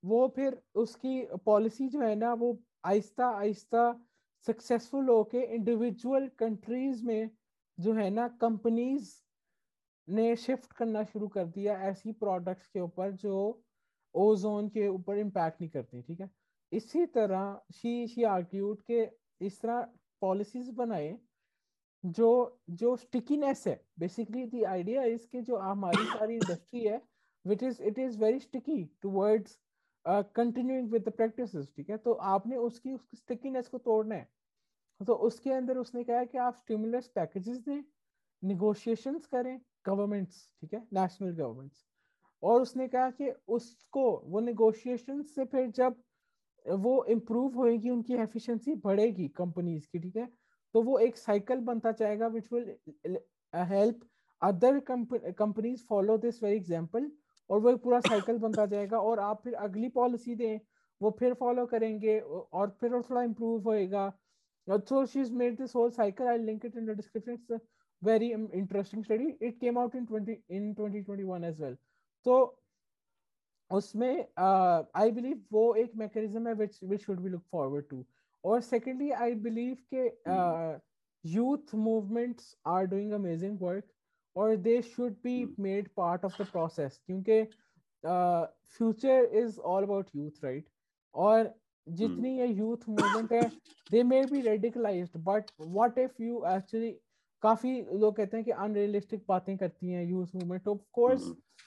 [0.04, 4.00] वो फिर उसकी पॉलिसी जो है ना, वो आहिस्ता आहिस्ता
[4.46, 7.30] सक्सेसफुल होके इंडिविजुअल कंट्रीज़ में
[7.78, 9.10] जो है ना कंपनीज़
[10.08, 13.62] ने शिफ्ट करना शुरू कर दिया ऐसी प्रोडक्ट्स के ऊपर जो
[14.14, 16.30] ओजोन के ऊपर इम्पैक्ट नहीं करती, ठीक है?
[16.72, 19.08] इसी तरह शी शी आर्ग्यूड के
[19.40, 19.86] इस तरह
[20.22, 21.16] पॉलिसीज़ बनाए
[22.04, 22.30] जो
[22.70, 27.00] जो स्टिकीनेस है। बेसिकली द आइडिया इज़ जो हमारी सारी इंडस्ट्री है
[27.44, 29.58] which is it is very sticky towards
[30.08, 31.96] continuing with the practices ठीक है?
[31.96, 34.28] तो आपने उसकी उसकी स्टिकीनेस को तोड़ना है।
[35.00, 37.82] तो उसके अंदर उसने कहा कि आप स्टिमुलस पैकेजेस दें
[38.42, 40.80] निगोशिएशंस करें गवर्नमेंट्स ठीक है?
[40.92, 41.84] नेशनल गवर्नमेंट्स
[42.42, 46.02] और उसने कहा कि उसको, वो निगोशिएशन से फिर जब
[46.66, 50.28] वो इम्प्रूव होएगी, उनकी एफिशिएंसी बढ़ेगी कंपनीज़ की, ठीक है?
[50.74, 53.18] तो वो एक साइकिल बनता जाएगा which will
[53.52, 54.00] help
[54.42, 57.10] other companies follow this very example
[57.50, 60.58] और वो एक पूरा साइकिल बनता जाएगा और आप फिर अगली पॉलिसी दें
[61.00, 64.08] वो फिर फॉलो करेंगे और फिर और थोड़ा इम्प्रूव होएगा।
[64.68, 67.60] So she is made this whole cycle I link it in the description it's
[68.02, 71.76] very interesting study it came out in 20 in 2021 as well
[72.26, 72.38] तो
[73.70, 78.04] उसमें uh, आई बिलीव वो एक मैकेनिज्म है which we should be look forward to
[78.44, 80.06] और secondly I believe के
[81.24, 83.84] youth movements are doing amazing work
[84.38, 87.42] और they should be made part of the process क्योंकि
[88.04, 90.68] future is all about youth right
[91.14, 91.54] और
[91.86, 92.40] जितनी hmm.
[92.40, 93.42] ये youth movement है
[93.90, 96.90] they may be radicalize but what if you actually
[97.42, 101.24] काफ़ी लोग कहते हैं कि अनरियलिस्टिक बातें करती हैं youth movement of course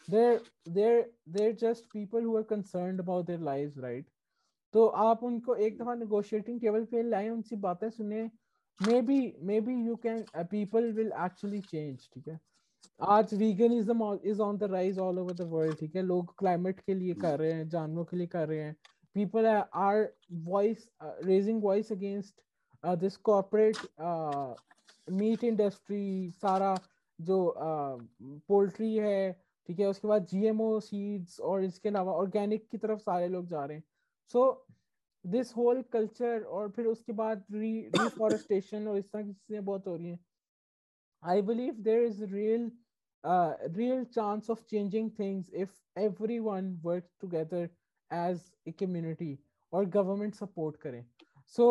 [0.08, 4.10] there there there just people who are concern about their live right
[4.74, 8.30] तो आप उनको एक दफ़ा नेगोशिएटिंग टेबल पे लाए उनसी बातें सुने
[9.02, 9.20] maybe
[9.62, 12.40] maybe you can people will actually change ठीक है?
[13.02, 16.02] आज veganism is on the rise all over the world ठीक है?
[16.02, 18.76] लोग क्लाइमेट के लिए कर रहे हैं जानवरों के लिए कर रहे हैं।
[19.16, 19.46] People
[21.26, 22.42] raising voice against
[22.84, 24.54] uh, this corporate uh,
[25.08, 26.76] meat industry सारा
[27.20, 27.38] जो
[28.48, 29.32] पोल्ट्री uh, है
[29.70, 29.88] ठीक है?
[29.88, 33.84] उसके बाद जीएमओ सीड्स और इसके अलावा ऑर्गेनिक की तरफ़ सारे लोग जा रहे हैं।
[34.34, 34.66] सो
[35.26, 39.88] दिस होल कल्चर और फिर उसके बाद री रिफॉरेस्टेशन और इस तरह की चीज़ें बहुत
[39.88, 40.20] हो रही हैं।
[41.24, 42.72] I believe there is real
[43.76, 46.00] real chance of changing things if
[46.40, 47.70] everyone work together
[48.12, 49.40] as a community
[49.74, 51.04] or government support करें
[51.54, 51.68] so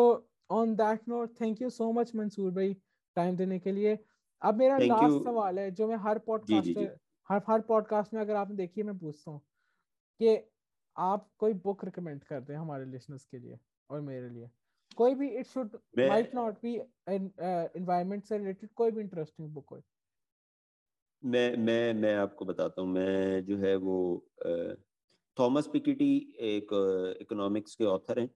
[0.49, 2.73] on that note thank you so much Mansoor भाई
[3.17, 3.97] टाइम देने के लिए
[4.41, 5.23] अब मेरा Thank लास्ट you.
[5.23, 6.87] सवाल है जो मैं हर जी, पॉडकास्ट जी।
[7.29, 9.39] हर हर पॉडकास्ट में अगर आपने देखी है मैं पूछता हूँ
[10.19, 10.37] कि
[10.95, 14.49] आप कोई बुक रिकमेंड कर दें हमारे लिसनर्स के लिए और मेरे लिए
[14.97, 16.75] कोई भी it should might not be
[17.09, 19.81] environment से रिलेटेड कोई भी इंटरेस्टिंग बुक हो।
[21.23, 23.97] मैं मैं मैं आपको बताता हूँ मैं जो है वो
[25.37, 26.13] थॉमस पिकिटी
[26.47, 26.67] एक
[27.21, 28.29] इकोनॉमिक्स के ऑथर हैं।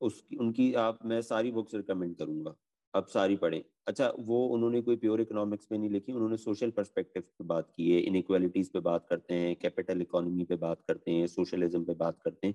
[0.00, 2.54] उसकी उनकी आप मैं सारी बुक्स रिकमेंड करूँगा
[2.94, 7.22] आप सारी पढ़ें। अच्छा वो उन्होंने कोई प्योर इकोनॉमिक्स में नहीं लिखी उन्होंने सोशल पर्सपेक्टिव
[7.22, 11.26] पे बात की है इनइक्वालिटीज पे बात करते हैं कैपिटल इकोनॉमी पे बात करते हैं
[11.26, 12.54] सोशलिज्म पे बात करते हैं।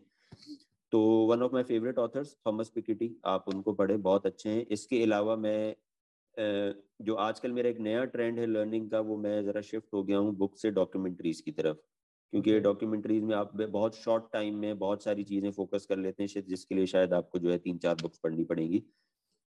[0.93, 5.01] तो one of my favourite authors Thomas Piketty आप उनको पढ़े बहुत अच्छे हैं। इसके
[5.03, 5.75] अलावा मैं
[7.01, 10.17] जो आजकल मेरा एक नया ट्रेंड है लर्निंग का वो मैं ज़रा शिफ्ट हो गया
[10.19, 11.77] हूँ बुक से डॉक्यूमेंट्रीज की तरफ़।
[12.33, 16.43] क्योंकि डॉक्यूमेंट्रीज में आप बहुत शॉर्ट टाइम में बहुत सारी चीज़ें फोकस कर लेते हैं
[16.47, 18.83] जिसके लिए शायद आपको जो है तीन चार बुक्स पढ़नी पड़ेंगी।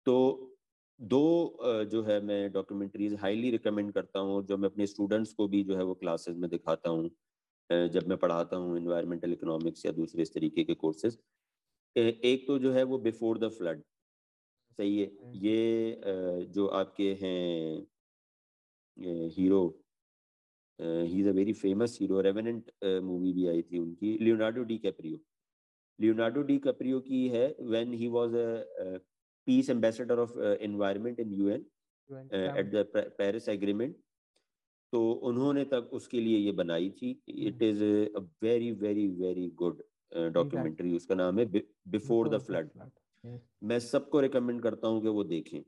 [0.06, 0.16] तो
[1.00, 5.62] दो जो है मैं डॉक्यूमेंट्रीज हाईली रिकमेंड करता हूँ जो मैं अपने स्टूडेंट्स को भी
[5.64, 7.10] जो है वो क्लासेस में दिखाता हूँ।
[7.70, 11.18] जब मैं पढ़ाता हूँ इन्वायरमेंटल इकोनॉमिक्स या दूसरे इस तरीके के कोर्सेज
[11.96, 13.82] एक तो जो है वो बिफोर द फ्लड
[14.78, 17.86] सही है हम्म। ये जो आपके हैं
[19.36, 19.62] hero
[20.78, 22.70] he is a very famous hero Revenant
[23.02, 25.18] movie भी आई थी उनकी Leonardo DiCaprio
[25.98, 28.98] Leonardo DiCaprio की है when he was a
[29.46, 31.64] peace ambassador of environment in UN
[32.10, 32.56] UN, uh, yeah.
[32.56, 32.70] at
[34.94, 39.82] तो उन्होंने तब उसके लिए ये बनाई थी it is a very very very good
[40.32, 41.44] documentary उसका नाम है
[41.88, 42.70] बिफोर द फ्लड
[43.62, 45.60] मैं सबको रिकमेंड करता हूँ कि वो देखें।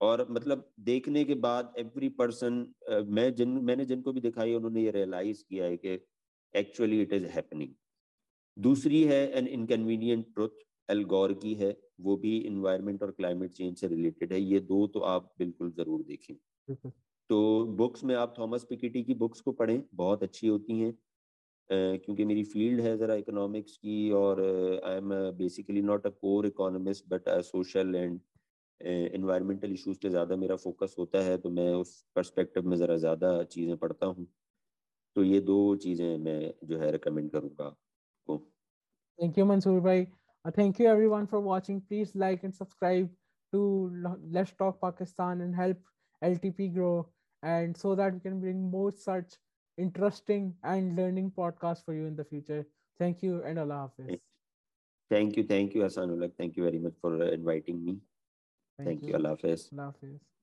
[0.00, 2.66] और मतलब देखने के बाद एवरी पर्सन
[3.10, 5.98] मैं जिन मैंने जिनको भी दिखाई उन्होंने ये रियलाइज़ किया है कि
[6.54, 7.70] एक्चुअली इट इज़ हैपनिंग
[8.56, 13.88] दूसरी है एन इनकन्वीनियंट ट्रुथ एल्गोर की है। वो भी इन्वायरमेंट और क्लाइमेट चेंज से
[13.88, 16.34] रिलेटेड है। ये दो तो आप बिल्कुल ज़रूर देखें।
[17.30, 20.92] तो बुक्स में आप थॉमस पिकेटी की बुक्स को पढ़ें बहुत अच्छी होती हैं
[21.70, 24.40] क्योंकि मेरी फ़ील्ड है ज़रा इकोनॉमिक्स की और
[24.84, 25.08] I am
[25.38, 28.20] basically not a core economist but social and
[29.14, 33.42] environmental issues पे ज़्यादा मेरा फोकस होता है तो मैं उस पर्सपेक्टिव में ज़रा ज़्यादा
[33.54, 34.26] चीज़ें पढ़ता हूँ
[35.16, 38.42] तो ये दो चीज़ें मैं जो है रिकमेंड करूँगा आपको
[39.46, 40.08] Mansoor bhai.
[40.44, 41.80] Uh, thank you everyone for watching.
[41.82, 43.10] Please like and subscribe
[43.52, 45.78] to Lo- Let's Talk Pakistan and help
[46.24, 47.08] LTP Grow,
[47.42, 49.34] and so that we can bring more such
[49.76, 52.66] interesting and learning podcasts for you in the future.
[52.98, 54.18] Thank you and Allah Hafiz.
[55.10, 56.32] Thank you, thank you, Asanulak.
[56.38, 57.98] Thank you very much for inviting me.
[58.78, 59.08] Thank, thank you.
[59.08, 59.68] you, Allah Hafiz.
[59.72, 60.33] Allah Hafiz.